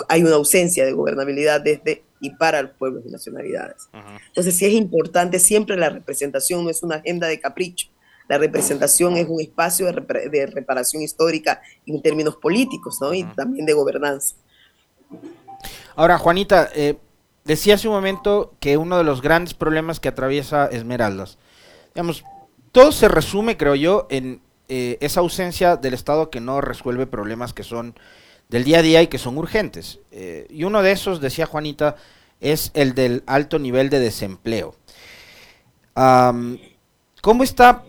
hay 0.08 0.22
una 0.22 0.34
ausencia 0.34 0.84
de 0.84 0.92
gobernabilidad 0.92 1.60
desde 1.60 2.04
y 2.20 2.30
para 2.30 2.62
los 2.62 2.72
pueblos 2.72 3.04
y 3.06 3.10
nacionalidades. 3.10 3.88
Entonces 4.26 4.56
sí 4.56 4.66
es 4.66 4.72
importante, 4.72 5.38
siempre 5.38 5.76
la 5.76 5.88
representación 5.88 6.64
no 6.64 6.70
es 6.70 6.82
una 6.82 6.96
agenda 6.96 7.28
de 7.28 7.40
capricho, 7.40 7.88
la 8.28 8.38
representación 8.38 9.16
es 9.16 9.26
un 9.28 9.40
espacio 9.40 9.86
de, 9.86 10.46
reparación 10.46 11.02
histórica 11.02 11.62
en 11.86 12.02
términos 12.02 12.36
políticos 12.36 12.98
¿no? 13.00 13.14
y 13.14 13.24
también 13.24 13.64
de 13.64 13.72
gobernanza. 13.72 14.34
Ahora, 15.96 16.18
Juanita, 16.18 16.68
eh, 16.74 16.96
decía 17.44 17.74
hace 17.74 17.88
un 17.88 17.94
momento 17.94 18.54
que 18.60 18.76
uno 18.76 18.98
de 18.98 19.04
los 19.04 19.22
grandes 19.22 19.54
problemas 19.54 19.98
que 19.98 20.08
atraviesa 20.08 20.66
Esmeraldas, 20.66 21.38
digamos, 21.94 22.22
todo 22.72 22.92
se 22.92 23.08
resume, 23.08 23.56
creo 23.56 23.74
yo, 23.74 24.06
en 24.10 24.42
eh, 24.68 24.98
esa 25.00 25.20
ausencia 25.20 25.76
del 25.76 25.94
Estado 25.94 26.30
que 26.30 26.40
no 26.40 26.60
resuelve 26.60 27.06
problemas 27.06 27.54
que 27.54 27.62
son 27.62 27.94
del 28.48 28.64
día 28.64 28.78
a 28.78 28.82
día 28.82 29.02
y 29.02 29.06
que 29.06 29.18
son 29.18 29.38
urgentes. 29.38 30.00
Eh, 30.10 30.46
y 30.50 30.64
uno 30.64 30.82
de 30.82 30.92
esos, 30.92 31.20
decía 31.20 31.46
Juanita, 31.46 31.96
es 32.40 32.70
el 32.74 32.94
del 32.94 33.22
alto 33.26 33.58
nivel 33.58 33.90
de 33.90 34.00
desempleo. 34.00 34.74
¿Cómo 35.94 37.42
está, 37.42 37.82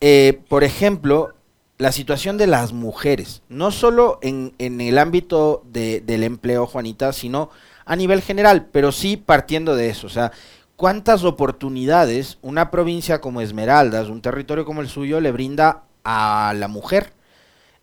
eh, 0.00 0.40
por 0.48 0.64
ejemplo, 0.64 1.34
la 1.78 1.92
situación 1.92 2.36
de 2.36 2.46
las 2.46 2.72
mujeres? 2.72 3.42
No 3.48 3.70
solo 3.70 4.18
en, 4.20 4.54
el 4.58 4.98
ámbito 4.98 5.62
del 5.70 6.22
empleo, 6.22 6.66
Juanita, 6.66 7.12
sino 7.12 7.48
a 7.86 7.96
nivel 7.96 8.20
general, 8.20 8.66
pero 8.70 8.92
sí 8.92 9.16
partiendo 9.16 9.76
de 9.76 9.88
eso. 9.88 10.06
O 10.06 10.10
sea, 10.10 10.32
¿cuántas 10.76 11.24
oportunidades 11.24 12.38
una 12.42 12.70
provincia 12.70 13.20
como 13.20 13.40
Esmeraldas, 13.40 14.08
un 14.08 14.20
territorio 14.20 14.66
como 14.66 14.82
el 14.82 14.88
suyo, 14.88 15.20
le 15.20 15.32
brinda 15.32 15.84
a 16.04 16.54
la 16.56 16.68
mujer 16.68 17.12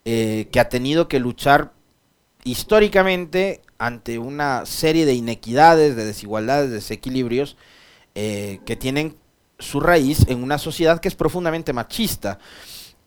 eh, 0.05 0.47
que 0.51 0.59
ha 0.59 0.69
tenido 0.69 1.07
que 1.07 1.19
luchar 1.19 1.73
históricamente 2.43 3.61
ante 3.77 4.19
una 4.19 4.65
serie 4.65 5.05
de 5.05 5.13
inequidades, 5.13 5.95
de 5.95 6.05
desigualdades, 6.05 6.69
de 6.69 6.75
desequilibrios 6.75 7.57
eh, 8.15 8.59
que 8.65 8.75
tienen 8.75 9.15
su 9.59 9.79
raíz 9.79 10.25
en 10.27 10.43
una 10.43 10.57
sociedad 10.57 10.99
que 10.99 11.07
es 11.07 11.15
profundamente 11.15 11.73
machista. 11.73 12.39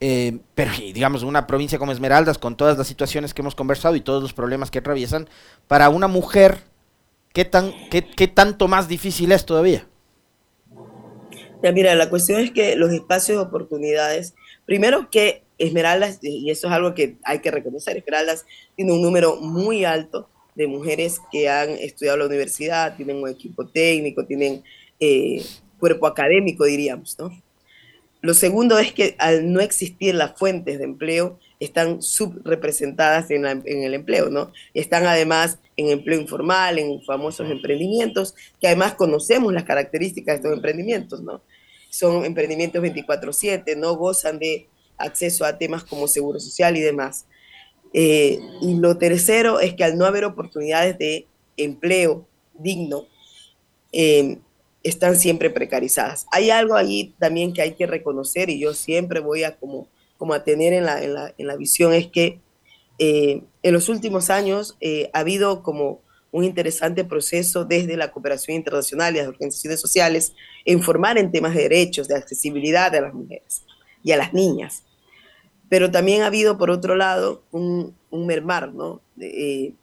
Eh, 0.00 0.38
pero 0.54 0.72
digamos, 0.72 1.22
una 1.22 1.46
provincia 1.46 1.78
como 1.78 1.92
Esmeraldas, 1.92 2.38
con 2.38 2.56
todas 2.56 2.76
las 2.76 2.86
situaciones 2.86 3.32
que 3.32 3.42
hemos 3.42 3.54
conversado 3.54 3.96
y 3.96 4.00
todos 4.00 4.22
los 4.22 4.32
problemas 4.32 4.70
que 4.70 4.80
atraviesan, 4.80 5.28
para 5.66 5.88
una 5.88 6.08
mujer, 6.08 6.58
¿qué, 7.32 7.44
tan, 7.44 7.72
qué, 7.90 8.04
qué 8.04 8.28
tanto 8.28 8.68
más 8.68 8.88
difícil 8.88 9.32
es 9.32 9.46
todavía? 9.46 9.86
Mira, 11.72 11.94
la 11.94 12.10
cuestión 12.10 12.40
es 12.40 12.50
que 12.50 12.76
los 12.76 12.92
espacios 12.92 13.38
de 13.38 13.44
oportunidades, 13.44 14.34
primero 14.66 15.08
que 15.10 15.42
Esmeraldas, 15.56 16.18
y 16.22 16.50
eso 16.50 16.66
es 16.66 16.72
algo 16.72 16.94
que 16.94 17.16
hay 17.24 17.38
que 17.38 17.50
reconocer, 17.50 17.96
Esmeraldas 17.96 18.44
tiene 18.76 18.92
un 18.92 19.02
número 19.02 19.36
muy 19.36 19.84
alto 19.84 20.28
de 20.54 20.66
mujeres 20.66 21.20
que 21.30 21.48
han 21.48 21.70
estudiado 21.70 22.18
la 22.18 22.26
universidad, 22.26 22.96
tienen 22.96 23.16
un 23.16 23.28
equipo 23.28 23.66
técnico, 23.66 24.24
tienen 24.24 24.62
eh, 25.00 25.44
cuerpo 25.78 26.06
académico, 26.06 26.64
diríamos, 26.64 27.16
¿no? 27.18 27.30
Lo 28.20 28.32
segundo 28.32 28.78
es 28.78 28.92
que 28.92 29.16
al 29.18 29.52
no 29.52 29.60
existir 29.60 30.14
las 30.14 30.38
fuentes 30.38 30.78
de 30.78 30.84
empleo, 30.84 31.38
están 31.60 32.02
subrepresentadas 32.02 33.30
en, 33.30 33.44
en, 33.44 33.82
el 33.82 33.94
empleo, 33.94 34.30
¿no? 34.30 34.52
Están 34.72 35.06
además 35.06 35.58
en 35.76 35.90
empleo 35.90 36.20
informal, 36.20 36.78
en 36.78 37.02
famosos 37.02 37.50
emprendimientos, 37.50 38.34
que 38.60 38.66
además 38.66 38.94
conocemos 38.94 39.52
las 39.52 39.64
características 39.64 40.34
de 40.34 40.36
estos 40.36 40.52
emprendimientos, 40.52 41.22
¿no? 41.22 41.42
Son 41.94 42.24
emprendimientos 42.24 42.82
24/7, 42.82 43.76
no 43.76 43.94
gozan 43.94 44.40
de 44.40 44.66
acceso 44.98 45.44
a 45.44 45.56
temas 45.58 45.84
como 45.84 46.08
seguro 46.08 46.40
social 46.40 46.76
y 46.76 46.80
demás. 46.80 47.26
Eh, 47.92 48.40
y 48.60 48.74
lo 48.74 48.98
tercero 48.98 49.60
es 49.60 49.74
que 49.74 49.84
al 49.84 49.96
no 49.96 50.04
haber 50.04 50.24
oportunidades 50.24 50.98
de 50.98 51.28
empleo 51.56 52.26
digno, 52.52 53.06
eh, 53.92 54.38
están 54.82 55.16
siempre 55.16 55.50
precarizadas. 55.50 56.26
Hay 56.32 56.50
algo 56.50 56.74
ahí 56.74 57.14
también 57.20 57.52
que 57.52 57.62
hay 57.62 57.74
que 57.74 57.86
reconocer 57.86 58.50
y 58.50 58.58
yo 58.58 58.74
siempre 58.74 59.20
voy 59.20 59.44
a 59.44 59.56
como, 59.56 59.86
como 60.18 60.38
tener 60.42 60.72
en 60.72 60.86
la, 60.86 61.00
en 61.00 61.14
la, 61.14 61.32
en 61.38 61.46
la 61.46 61.54
visión 61.54 61.94
es 61.94 62.08
que 62.08 62.40
eh, 62.98 63.42
en 63.62 63.72
los 63.72 63.88
últimos 63.88 64.30
años 64.30 64.76
ha 65.12 65.20
habido 65.20 65.62
como 65.62 66.00
un 66.34 66.42
interesante 66.42 67.04
proceso 67.04 67.64
desde 67.64 67.96
la 67.96 68.10
cooperación 68.10 68.56
internacional 68.56 69.14
y 69.14 69.18
las 69.18 69.28
organizaciones 69.28 69.80
sociales 69.80 70.34
en 70.64 70.82
formar 70.82 71.16
en 71.16 71.30
temas 71.30 71.54
de 71.54 71.62
derechos, 71.62 72.08
de 72.08 72.16
accesibilidad 72.16 72.90
de 72.90 73.02
las 73.02 73.14
mujeres 73.14 73.62
y 74.02 74.10
a 74.10 74.16
las 74.16 74.34
niñas. 74.34 74.82
Pero 75.68 75.92
también 75.92 76.22
ha 76.22 76.26
habido, 76.26 76.58
por 76.58 76.70
otro 76.70 76.96
lado, 76.96 77.44
un, 77.52 77.94
mermar, 78.10 78.74
¿no? 78.74 79.00
Eh, 79.20 79.74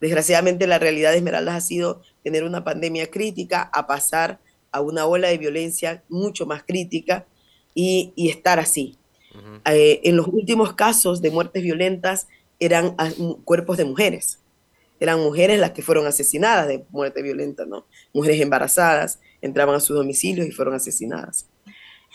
desgraciadamente 0.00 0.68
la 0.68 0.78
realidad 0.78 1.10
de 1.10 1.16
Esmeraldas 1.16 1.56
ha 1.56 1.60
sido 1.60 2.02
tener 2.22 2.44
una 2.44 2.62
pandemia 2.62 3.10
crítica 3.10 3.68
a 3.74 3.88
pasar 3.88 4.38
a 4.70 4.80
una 4.82 5.06
ola 5.06 5.26
de 5.26 5.38
violencia 5.38 6.04
mucho 6.08 6.46
más 6.46 6.62
crítica 6.62 7.26
y, 7.74 8.12
estar 8.16 8.60
así. 8.60 8.96
Eh, 9.64 10.00
en 10.04 10.16
los 10.16 10.28
últimos 10.28 10.72
casos 10.74 11.20
de 11.20 11.32
muertes 11.32 11.64
violentas 11.64 12.28
eran 12.60 12.94
cuerpos 13.44 13.76
de 13.76 13.86
mujeres. 13.86 14.38
Eran 15.00 15.18
mujeres 15.18 15.58
las 15.58 15.70
que 15.72 15.82
fueron 15.82 16.06
asesinadas 16.06 16.68
de 16.68 16.84
muerte 16.90 17.22
violenta, 17.22 17.64
¿no? 17.64 17.86
Mujeres 18.12 18.40
embarazadas 18.40 19.18
entraban 19.40 19.74
a 19.74 19.80
sus 19.80 19.96
domicilios 19.96 20.46
y 20.46 20.52
fueron 20.52 20.74
asesinadas. 20.74 21.46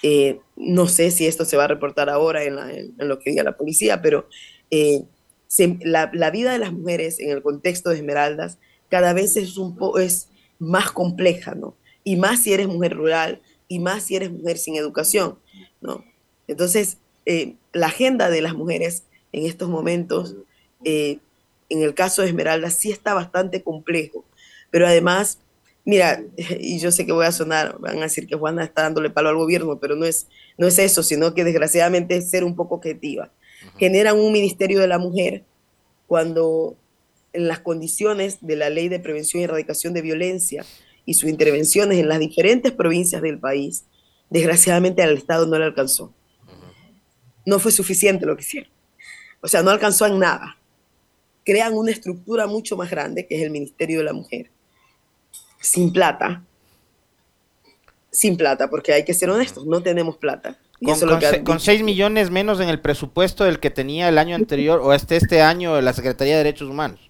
Eh, 0.04 0.40
no 0.56 0.88
sé 0.88 1.10
si 1.10 1.26
esto 1.26 1.46
se 1.46 1.58
va 1.58 1.64
a 1.64 1.68
reportar 1.68 2.10
ahora 2.10 2.44
en, 2.44 2.56
lo 2.98 3.20
que 3.20 3.32
diga 3.32 3.44
la 3.44 3.58
policía, 3.58 4.02
pero 4.02 4.28
eh, 4.70 5.04
la, 5.82 6.32
vida 6.32 6.52
de 6.52 6.60
las 6.60 6.74
mujeres 6.74 7.20
en 7.20 7.32
el 7.32 7.42
contexto 7.42 7.90
de 7.90 7.98
Esmeraldas 7.98 8.60
cada 8.90 9.14
vez 9.14 9.36
es, 9.36 9.58
un 9.58 9.76
es 10.00 10.30
más 10.60 10.92
compleja, 10.92 11.56
¿no? 11.56 11.76
Y 12.04 12.18
más 12.18 12.44
si 12.44 12.54
eres 12.54 12.68
mujer 12.68 12.96
rural 12.96 13.42
y 13.68 13.80
más 13.80 14.04
si 14.04 14.16
eres 14.16 14.32
mujer 14.32 14.60
sin 14.60 14.76
educación, 14.76 15.40
¿no? 15.82 16.06
Entonces, 16.48 17.00
eh, 17.26 17.56
la 17.74 17.88
agenda 17.88 18.30
de 18.30 18.42
las 18.44 18.54
mujeres 18.54 19.06
en 19.32 19.48
estos 19.48 19.70
momentos, 19.70 20.36
en 21.70 21.82
el 21.82 21.94
caso 21.94 22.22
de 22.22 22.30
Esmeraldas, 22.30 22.76
sí 22.76 22.92
está 22.92 23.14
bastante 23.14 23.64
complejo, 23.64 24.26
pero 24.72 24.88
además 24.88 25.40
Mira, 25.86 26.24
y 26.60 26.80
yo 26.80 26.92
sé 26.92 27.06
que 27.06 27.12
voy 27.12 27.26
a 27.26 27.32
sonar, 27.32 27.78
van 27.80 28.00
a 28.00 28.04
decir 28.04 28.28
que 28.28 28.36
Juana 28.36 28.64
está 28.64 28.82
dándole 28.82 29.12
palo 29.12 29.30
al 29.30 29.38
gobierno, 29.38 29.80
pero 29.80 29.96
no 29.96 30.06
es, 30.06 30.28
no 30.58 30.68
es 30.68 30.80
eso, 30.80 31.04
sino 31.04 31.34
que 31.34 31.44
desgraciadamente 31.44 32.18
es 32.18 32.30
ser 32.30 32.44
un 32.44 32.56
poco 32.56 32.76
objetiva. 32.76 33.32
Generan 33.78 34.18
un 34.18 34.34
Ministerio 34.34 34.80
de 34.80 34.88
la 34.88 34.98
Mujer 34.98 35.44
cuando 36.08 36.76
en 37.34 37.48
las 37.48 37.60
condiciones 37.60 38.40
de 38.42 38.56
la 38.56 38.70
Ley 38.70 38.90
de 38.90 39.00
Prevención 39.00 39.42
y 39.42 39.44
Erradicación 39.46 39.94
de 39.94 40.02
Violencia 40.02 40.66
y 41.06 41.16
sus 41.16 41.30
intervenciones 41.30 42.00
en 42.00 42.08
las 42.08 42.20
diferentes 42.20 42.72
provincias 42.72 43.22
del 43.22 43.40
país, 43.40 43.86
desgraciadamente 44.30 45.04
al 45.04 45.18
Estado 45.18 45.46
no 45.46 45.58
le 45.58 45.66
alcanzó. 45.66 46.14
No 47.46 47.60
fue 47.60 47.72
suficiente 47.72 48.26
lo 48.26 48.36
que 48.36 48.42
hicieron. 48.42 48.72
O 49.42 49.48
sea, 49.48 49.62
no 49.62 49.70
alcanzó 49.70 50.08
en 50.08 50.18
nada. 50.18 50.58
Crean 51.46 51.74
una 51.76 51.92
estructura 51.92 52.48
mucho 52.48 52.76
más 52.76 52.90
grande, 52.90 53.28
que 53.28 53.36
es 53.36 53.44
el 53.44 53.52
Ministerio 53.52 54.00
de 54.00 54.06
la 54.06 54.14
Mujer 54.14 54.50
sin 55.66 55.92
plata, 55.92 56.44
sin 58.12 58.38
plata, 58.38 58.70
porque 58.70 58.94
hay 58.94 59.04
que 59.04 59.14
ser 59.14 59.30
honestos, 59.30 59.66
no 59.66 59.82
tenemos 59.82 60.18
plata. 60.18 60.58
con, 61.44 61.60
6 61.60 61.84
millones 61.84 62.30
menos 62.30 62.60
en 62.60 62.70
el 62.70 62.80
presupuesto 62.80 63.44
del 63.44 63.60
que 63.60 63.72
tenía 63.72 64.08
el 64.08 64.18
año 64.18 64.36
anterior 64.36 64.80
o 64.82 64.94
este, 64.94 65.18
este 65.18 65.42
año 65.42 65.82
la 65.82 65.94
Secretaría 65.94 66.38
de 66.38 66.44
Derechos 66.44 66.70
Humanos. 66.70 67.10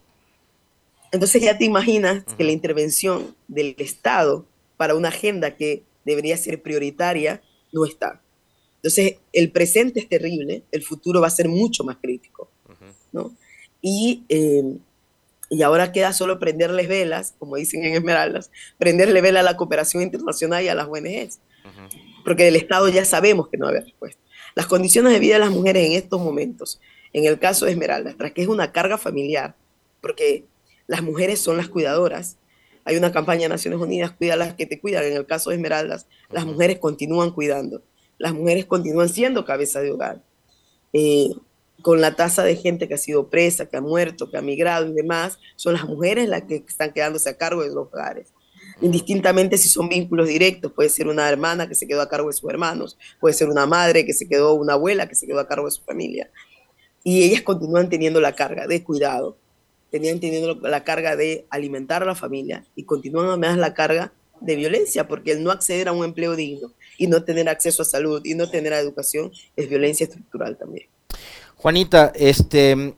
Entonces 1.12 1.42
ya 1.42 1.58
te 1.58 1.66
imaginas 1.66 2.24
que 2.38 2.44
la 2.44 2.52
intervención 2.52 3.36
del 3.48 3.76
Estado 3.78 4.46
para 4.78 4.96
una 4.96 5.10
agenda 5.10 5.56
que 5.56 5.84
debería 6.04 6.36
ser 6.38 6.62
prioritaria 6.62 7.42
no 7.72 7.86
está. 7.86 8.22
Entonces 8.78 9.18
el 9.34 9.52
presente 9.52 10.00
es 10.00 10.10
terrible, 10.10 10.64
el 10.72 10.84
futuro 10.84 11.22
va 11.22 11.28
a 11.28 11.32
ser 11.32 11.48
mucho 11.48 11.84
más 11.84 11.98
crítico. 11.98 12.50
¿no? 13.12 13.34
Y 13.88 14.24
eh, 14.30 14.78
y 15.50 15.62
ahora 15.62 15.92
queda 15.92 16.14
solo 16.14 16.40
prenderles 16.40 16.88
velas, 16.88 17.36
como 17.38 17.56
dicen 17.56 17.84
en 17.86 17.94
Esmeraldas, 17.94 18.50
prenderle 18.78 19.22
vela 19.22 19.42
a 19.42 19.44
la 19.44 19.58
cooperación 19.58 20.02
internacional 20.02 20.64
y 20.64 20.70
a 20.70 20.76
las 20.76 20.88
ONGs. 20.88 21.40
Porque 22.24 22.46
del 22.46 22.56
Estado 22.56 22.90
ya 22.90 23.06
sabemos 23.06 23.50
que 23.50 23.58
no 23.58 23.66
va 23.66 23.70
a 23.70 23.72
haber 23.72 23.84
respuesta. 23.84 24.22
Las 24.56 24.66
condiciones 24.66 25.14
de 25.14 25.20
vida 25.20 25.36
de 25.36 25.42
las 25.42 25.52
mujeres 25.52 25.86
en 25.86 25.92
estos 25.94 26.20
momentos, 26.20 26.82
en 27.14 27.26
el 27.26 27.38
caso 27.38 27.66
de 27.66 27.72
Esmeraldas, 27.72 28.18
tras 28.18 28.32
que 28.32 28.42
es 28.42 28.48
una 28.48 28.72
carga 28.72 28.98
familiar, 28.98 29.56
porque 30.02 30.46
las 30.88 31.04
mujeres 31.04 31.40
son 31.40 31.58
las 31.58 31.70
cuidadoras, 31.70 32.38
hay 32.84 32.98
una 32.98 33.12
campaña 33.12 33.44
de 33.44 33.50
Naciones 33.50 33.80
Unidas, 33.80 34.12
cuida 34.12 34.36
las 34.36 34.54
que 34.56 34.66
te 34.66 34.80
cuidan. 34.80 35.04
En 35.04 35.14
el 35.14 35.26
caso 35.26 35.50
de 35.50 35.58
Esmeraldas, 35.58 36.08
las 36.32 36.46
mujeres 36.46 36.80
continúan 36.80 37.32
cuidando, 37.32 37.84
las 38.18 38.34
mujeres 38.34 38.66
continúan 38.66 39.10
siendo 39.10 39.46
cabeza 39.46 39.82
de 39.82 39.92
hogar. 39.92 40.22
Eh, 40.94 41.30
con 41.86 42.02
la 42.02 42.16
tasa 42.16 42.44
de 42.44 42.56
gente 42.56 42.88
que 42.88 42.96
ha 42.96 42.98
sido 42.98 43.30
presa, 43.30 43.68
que 43.68 43.78
ha 43.78 43.82
muerto, 43.82 44.32
que 44.32 44.38
ha 44.38 44.42
migrado 44.42 44.88
y 44.88 44.94
demás, 44.94 45.38
son 45.56 45.74
las 45.74 45.86
mujeres 45.86 46.28
las 46.28 46.42
que 46.42 46.64
están 46.68 46.92
quedándose 46.92 47.30
a 47.30 47.38
cargo 47.38 47.62
de 47.62 47.68
los 47.68 47.78
hogares. 47.94 48.34
Indistintamente 48.82 49.56
si 49.60 49.70
son 49.70 49.88
vínculos 49.88 50.28
directos, 50.28 50.72
puede 50.72 50.90
ser 50.90 51.08
una 51.08 51.30
hermana 51.30 51.70
que 51.70 51.76
se 51.76 51.86
quedó 51.86 52.02
a 52.02 52.10
cargo 52.10 52.30
de 52.30 52.34
sus 52.34 52.50
hermanos, 52.50 52.98
puede 53.20 53.36
ser 53.36 53.50
una 53.50 53.68
madre 53.68 54.04
que 54.04 54.14
se 54.14 54.28
quedó, 54.28 54.56
una 54.56 54.74
abuela 54.74 55.08
que 55.08 55.14
se 55.14 55.28
quedó 55.28 55.40
a 55.40 55.48
cargo 55.48 55.66
de 55.66 55.74
su 55.74 55.84
familia. 55.84 56.32
Y 57.04 57.22
ellas 57.22 57.44
continúan 57.44 57.88
teniendo 57.88 58.20
la 58.20 58.34
carga 58.34 58.66
de 58.66 58.84
cuidado, 58.84 59.38
tenían 59.92 60.20
teniendo 60.20 60.56
la 60.56 60.84
carga 60.84 61.16
de 61.16 61.46
alimentar 61.52 62.02
a 62.02 62.08
la 62.08 62.16
familia 62.16 62.66
y 62.76 62.86
continúan 62.86 63.28
además 63.28 63.60
la 63.60 63.76
carga 63.76 64.12
de 64.42 64.56
violencia, 64.56 65.08
porque 65.08 65.34
el 65.34 65.44
no 65.44 65.52
acceder 65.52 65.88
a 65.88 65.92
un 65.92 66.04
empleo 66.04 66.36
digno 66.36 66.74
y 66.98 67.06
no 67.06 67.24
tener 67.24 67.48
acceso 67.48 67.84
a 67.84 67.86
salud 67.86 68.26
y 68.26 68.34
no 68.34 68.50
tener 68.50 68.74
a 68.74 68.80
educación 68.80 69.32
es 69.56 69.70
violencia 69.70 70.06
estructural 70.06 70.58
también. 70.58 70.88
Juanita, 71.58 72.12
este, 72.16 72.96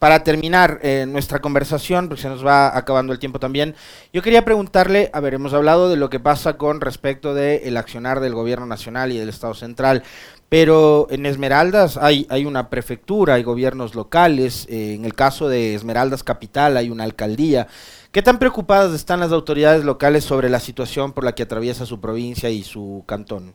para 0.00 0.24
terminar 0.24 0.80
eh, 0.82 1.04
nuestra 1.06 1.40
conversación, 1.40 2.08
porque 2.08 2.22
se 2.22 2.28
nos 2.30 2.44
va 2.44 2.74
acabando 2.74 3.12
el 3.12 3.18
tiempo 3.18 3.38
también, 3.38 3.74
yo 4.14 4.22
quería 4.22 4.46
preguntarle, 4.46 5.10
a 5.12 5.20
ver, 5.20 5.34
hemos 5.34 5.52
hablado 5.52 5.90
de 5.90 5.96
lo 5.96 6.08
que 6.08 6.18
pasa 6.18 6.56
con 6.56 6.80
respecto 6.80 7.34
del 7.34 7.76
accionar 7.76 8.20
del 8.20 8.34
gobierno 8.34 8.64
nacional 8.64 9.12
y 9.12 9.18
del 9.18 9.28
Estado 9.28 9.52
central, 9.52 10.02
pero 10.48 11.06
en 11.10 11.26
Esmeraldas 11.26 11.98
hay, 11.98 12.26
hay 12.30 12.46
una 12.46 12.70
prefectura, 12.70 13.34
hay 13.34 13.42
gobiernos 13.42 13.94
locales, 13.94 14.66
eh, 14.70 14.94
en 14.94 15.04
el 15.04 15.14
caso 15.14 15.50
de 15.50 15.74
Esmeraldas 15.74 16.24
Capital 16.24 16.78
hay 16.78 16.88
una 16.88 17.04
alcaldía. 17.04 17.68
¿Qué 18.10 18.22
tan 18.22 18.38
preocupadas 18.38 18.94
están 18.94 19.20
las 19.20 19.32
autoridades 19.32 19.84
locales 19.84 20.24
sobre 20.24 20.48
la 20.48 20.60
situación 20.60 21.12
por 21.12 21.24
la 21.24 21.34
que 21.34 21.42
atraviesa 21.42 21.84
su 21.84 22.00
provincia 22.00 22.48
y 22.48 22.62
su 22.62 23.04
cantón? 23.06 23.54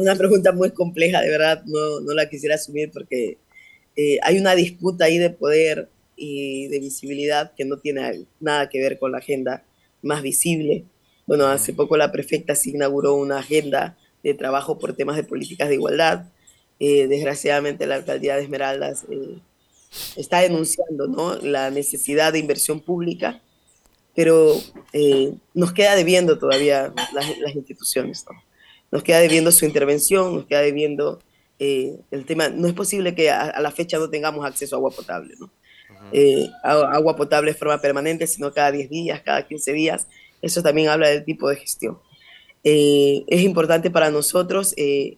Una 0.00 0.16
pregunta 0.16 0.52
muy 0.52 0.70
compleja, 0.70 1.20
de 1.20 1.28
verdad, 1.28 1.62
no, 1.66 2.00
no 2.00 2.14
la 2.14 2.28
quisiera 2.28 2.54
asumir 2.54 2.90
porque 2.90 3.38
eh, 3.96 4.18
hay 4.22 4.38
una 4.38 4.54
disputa 4.54 5.04
ahí 5.04 5.18
de 5.18 5.30
poder 5.30 5.88
y 6.16 6.68
de 6.68 6.78
visibilidad 6.78 7.52
que 7.54 7.64
no 7.64 7.78
tiene 7.78 8.26
nada 8.40 8.68
que 8.68 8.80
ver 8.80 8.98
con 8.98 9.12
la 9.12 9.18
agenda 9.18 9.64
más 10.02 10.22
visible. 10.22 10.84
Bueno, 11.26 11.46
hace 11.46 11.72
poco 11.72 11.96
la 11.96 12.12
prefecta 12.12 12.54
se 12.54 12.70
inauguró 12.70 13.14
una 13.14 13.38
agenda 13.38 13.96
de 14.22 14.34
trabajo 14.34 14.78
por 14.78 14.94
temas 14.94 15.16
de 15.16 15.24
políticas 15.24 15.68
de 15.68 15.74
igualdad. 15.74 16.26
Eh, 16.78 17.06
desgraciadamente 17.08 17.86
la 17.86 17.96
alcaldía 17.96 18.36
de 18.36 18.42
Esmeraldas 18.42 19.04
eh, 19.10 19.38
está 20.16 20.40
denunciando 20.40 21.06
¿no? 21.06 21.36
la 21.36 21.70
necesidad 21.70 22.32
de 22.32 22.38
inversión 22.38 22.80
pública, 22.80 23.42
pero 24.14 24.54
eh, 24.92 25.34
nos 25.54 25.72
queda 25.72 25.94
debiendo 25.94 26.38
todavía 26.38 26.92
las, 27.12 27.54
instituciones. 27.54 28.24
Nos 28.90 29.02
queda 29.02 29.20
debiendo 29.20 29.52
su 29.52 29.64
intervención, 29.64 30.34
nos 30.34 30.46
queda 30.46 30.60
debiendo 30.60 31.20
el 31.58 32.24
tema. 32.26 32.48
No 32.48 32.66
es 32.66 32.74
posible 32.74 33.14
que 33.14 33.30
a, 33.30 33.60
la 33.60 33.70
fecha 33.70 33.98
no 33.98 34.08
tengamos 34.08 34.44
acceso 34.46 34.76
a 34.76 34.78
agua 34.78 34.90
potable. 34.90 35.34
¿no? 35.38 35.50
agua 36.62 37.14
potable 37.14 37.52
de 37.52 37.58
forma 37.58 37.80
permanente, 37.80 38.26
sino 38.26 38.52
cada 38.52 38.72
10 38.72 38.88
días, 38.90 39.20
cada 39.22 39.46
15 39.46 39.72
días. 39.72 40.06
Eso 40.42 40.62
también 40.62 40.88
habla 40.88 41.08
del 41.08 41.24
tipo 41.24 41.48
de 41.48 41.56
gestión. 41.56 41.98
Eh, 42.64 43.24
es 43.26 43.40
importante 43.42 43.90
para 43.90 44.10
nosotros 44.10 44.74
eh, 44.76 45.16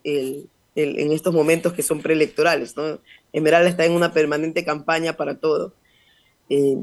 en 0.75 1.13
estos 1.13 1.35
momentos 1.35 1.73
que 1.73 1.83
son 1.83 2.01
preelectorales. 2.01 2.77
¿no? 2.77 2.99
Esmeralda 3.33 3.69
está 3.69 3.85
en 3.85 3.93
una 3.93 4.13
permanente 4.13 4.65
campaña 4.65 5.17
para 5.17 5.37
todo. 5.37 5.73
Eh, 6.49 6.77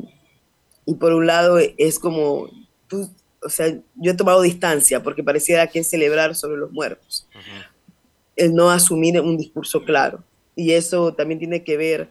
y 0.85 0.95
por 0.95 1.13
un 1.13 1.27
lado 1.27 1.59
es 1.59 1.99
como, 1.99 2.49
tú, 2.87 3.09
o 3.41 3.49
sea, 3.49 3.73
yo 3.95 4.11
he 4.11 4.15
tomado 4.15 4.41
distancia 4.41 5.01
porque 5.01 5.23
pareciera 5.23 5.67
que 5.67 5.79
es 5.79 5.89
celebrar 5.89 6.35
sobre 6.35 6.57
los 6.57 6.71
muertos. 6.71 7.27
El 8.35 8.53
no 8.53 8.69
asumir 8.69 9.19
un 9.21 9.37
discurso 9.37 9.83
claro. 9.83 10.23
Y 10.55 10.73
eso 10.73 11.13
también 11.13 11.39
tiene 11.39 11.63
que 11.63 11.77
ver 11.77 12.09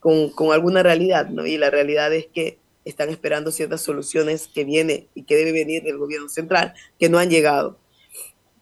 con, 0.00 0.30
con, 0.30 0.52
alguna 0.52 0.82
realidad, 0.82 1.28
¿no? 1.28 1.46
Y 1.46 1.56
la 1.56 1.70
realidad 1.70 2.12
es 2.12 2.26
que 2.26 2.58
están 2.84 3.08
esperando 3.08 3.50
ciertas 3.50 3.80
soluciones 3.80 4.48
que 4.48 4.64
viene 4.64 5.08
y 5.14 5.22
que 5.22 5.36
debe 5.36 5.52
venir 5.52 5.82
del 5.82 5.98
gobierno 5.98 6.28
central, 6.28 6.74
que 6.98 7.08
no 7.08 7.18
han 7.18 7.30
llegado. 7.30 7.78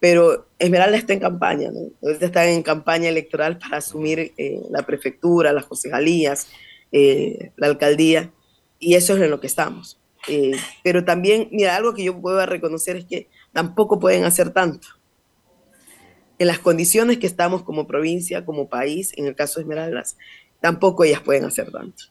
Pero 0.00 0.46
Esmeralda 0.58 0.96
está 0.96 1.12
en 1.12 1.20
campaña, 1.20 1.70
¿no? 1.70 1.90
Ahorita 2.02 2.26
está 2.26 2.46
en 2.48 2.62
campaña 2.62 3.08
electoral 3.08 3.58
para 3.58 3.78
asumir 3.78 4.32
eh, 4.36 4.60
la 4.70 4.84
prefectura, 4.84 5.52
las 5.52 5.66
concejalías, 5.66 6.48
eh, 6.90 7.52
la 7.56 7.68
alcaldía, 7.68 8.32
y 8.78 8.94
eso 8.94 9.14
es 9.14 9.22
en 9.22 9.30
lo 9.30 9.40
que 9.40 9.46
estamos. 9.46 10.01
Eh, 10.28 10.52
pero 10.82 11.04
también, 11.04 11.48
mira, 11.50 11.76
algo 11.76 11.94
que 11.94 12.04
yo 12.04 12.20
puedo 12.20 12.44
reconocer 12.46 12.96
es 12.96 13.04
que 13.04 13.28
tampoco 13.52 13.98
pueden 13.98 14.24
hacer 14.24 14.50
tanto. 14.50 14.88
En 16.38 16.46
las 16.46 16.58
condiciones 16.58 17.18
que 17.18 17.26
estamos 17.26 17.62
como 17.62 17.86
provincia, 17.86 18.44
como 18.44 18.68
país, 18.68 19.12
en 19.16 19.26
el 19.26 19.34
caso 19.34 19.60
de 19.60 19.64
Esmeraldas, 19.64 20.16
tampoco 20.60 21.04
ellas 21.04 21.20
pueden 21.20 21.44
hacer 21.44 21.70
tanto. 21.70 22.04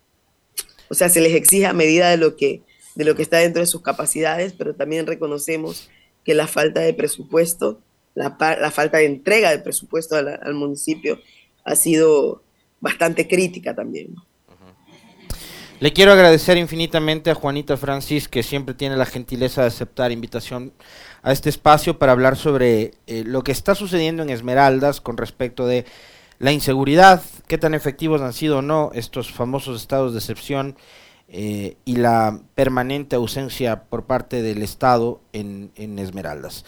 O 0.89 0.93
sea, 0.93 1.10
se 1.10 1.21
les 1.21 1.34
exige 1.34 1.65
a 1.65 1.74
medida 1.74 2.10
de 2.10 2.17
lo 2.17 2.36
que, 2.36 2.63
de 2.95 3.06
lo 3.06 3.15
que 3.15 3.21
está 3.21 3.38
dentro 3.38 3.62
de 3.62 3.67
sus 3.67 3.82
capacidades, 3.82 4.54
pero 4.54 4.76
también 4.76 5.08
reconocemos 5.08 5.89
que 6.24 6.34
la 6.34 6.47
falta 6.47 6.82
de 6.82 6.93
presupuesto, 6.93 7.82
la, 8.13 8.32
falta 8.71 8.97
de 8.97 9.06
entrega 9.06 9.52
de 9.52 9.60
presupuesto 9.60 10.15
al, 10.15 10.54
municipio 10.54 11.19
ha 11.63 11.76
sido 11.76 12.43
bastante 12.80 13.28
crítica 13.28 13.74
también. 13.74 14.15
Le 15.82 15.94
quiero 15.94 16.12
agradecer 16.12 16.58
infinitamente 16.58 17.32
a 17.32 17.34
Juanita 17.34 17.76
Francis, 17.76 18.28
que 18.28 18.44
siempre 18.44 18.76
tiene 18.76 18.96
la 18.98 19.08
gentileza 19.08 19.62
de 19.62 19.70
aceptar 19.70 20.12
invitación 20.12 20.74
a 21.24 21.32
este 21.32 21.50
espacio 21.50 21.98
para 21.98 22.12
hablar 22.12 22.38
sobre 22.38 22.91
eh, 23.08 23.24
lo 23.26 23.44
que 23.44 23.52
está 23.52 23.74
sucediendo 23.74 24.22
en 24.22 24.30
Esmeraldas 24.30 25.02
con 25.02 25.17
respecto 25.17 25.65
de 25.65 25.86
la 26.38 26.52
inseguridad, 26.52 27.24
qué 27.48 27.58
tan 27.58 27.74
efectivos 27.74 28.22
han 28.22 28.34
sido 28.34 28.60
o 28.60 28.62
no 28.62 28.91
estos 28.94 29.32
famosos 29.32 29.82
estados 29.82 30.13
de 30.13 30.20
excepción 30.20 30.78
eh, 31.30 31.78
y 31.84 31.96
la 31.96 32.39
permanente 32.54 33.15
ausencia 33.15 33.86
por 33.86 34.04
parte 34.04 34.44
del 34.44 34.62
Estado 34.62 35.20
en, 35.34 35.72
en, 35.78 35.98
Esmeraldas. 35.98 36.63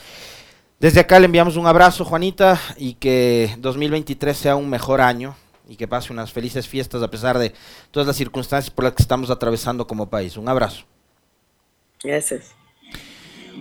Desde 0.80 1.02
acá 1.02 1.20
le 1.20 1.28
enviamos 1.28 1.56
un 1.56 1.68
abrazo, 1.68 2.04
Juanita, 2.04 2.60
y 2.78 2.96
que 2.96 3.56
2023 3.60 4.36
sea 4.36 4.56
un 4.56 4.72
mejor 4.72 5.02
año 5.02 5.36
y 5.74 5.76
que 5.76 5.88
pase 5.88 6.14
unas 6.14 6.32
felices 6.32 6.68
fiestas 6.68 7.02
a 7.02 7.10
pesar 7.10 7.40
de 7.40 7.52
todas 7.90 8.06
las 8.06 8.16
circunstancias 8.16 8.70
por 8.70 8.86
las 8.86 8.94
que 8.94 9.02
estamos 9.02 9.32
atravesando 9.32 9.88
como 9.88 10.08
país. 10.08 10.38
Un 10.38 10.48
abrazo. 10.48 10.86
Gracias. 12.04 12.52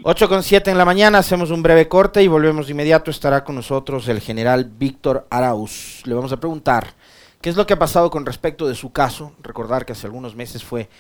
8 0.03 0.29
con 0.29 0.42
7 0.42 0.70
en 0.70 0.77
la 0.77 0.85
mañana, 0.85 1.18
hacemos 1.18 1.51
un 1.51 1.62
breve 1.62 1.88
corte 1.88 2.22
y 2.22 2.29
volvemos 2.29 2.66
de 2.66 2.72
inmediato. 2.72 3.11
Estará 3.11 3.44
con 3.44 3.55
nosotros 3.55 4.09
el 4.09 4.20
general 4.20 4.64
Víctor 4.64 5.27
Arauz. 5.31 6.03
Le 6.05 6.14
vamos 6.14 6.33
a 6.33 6.37
preguntar 6.38 6.94
qué 7.40 7.48
es 7.48 7.57
lo 7.57 7.66
que 7.66 7.75
ha 7.75 7.79
pasado 7.79 8.11
con 8.11 8.27
respecto 8.27 8.68
de 8.68 8.75
su 8.75 8.92
caso. 8.92 9.33
Recordar 9.42 9.87
que 9.87 9.92
hace 9.92 10.07
algunos 10.07 10.35
meses 10.37 10.62
fue 10.62 10.90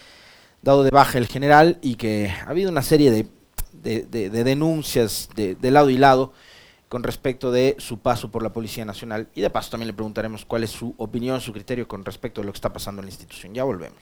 dado 0.62 0.82
de 0.82 0.90
baja 0.90 1.18
el 1.18 1.26
general 1.26 1.78
y 1.82 1.96
que 1.96 2.32
ha 2.46 2.48
habido 2.48 2.70
una 2.70 2.82
serie 2.82 3.10
de, 3.10 3.26
denuncias 4.44 5.28
de, 5.34 5.56
de, 5.56 5.70
lado 5.70 5.90
y 5.90 5.98
lado 5.98 6.32
con 6.92 7.02
respecto 7.02 7.50
de 7.50 7.74
su 7.78 8.00
paso 8.00 8.30
por 8.30 8.42
la 8.42 8.52
Policía 8.52 8.84
Nacional. 8.84 9.26
Y 9.34 9.40
de 9.40 9.48
paso 9.48 9.70
también 9.70 9.86
le 9.86 9.94
preguntaremos 9.94 10.44
cuál 10.44 10.62
es 10.62 10.68
su 10.68 10.94
opinión, 10.98 11.40
su 11.40 11.50
criterio 11.50 11.88
con 11.88 12.04
respecto 12.04 12.42
de 12.42 12.46
lo 12.46 12.52
que 12.52 12.58
está 12.58 12.70
pasando 12.70 13.00
en 13.00 13.06
la 13.06 13.10
institución. 13.10 13.54
Ya 13.54 13.64
volvemos. 13.64 13.96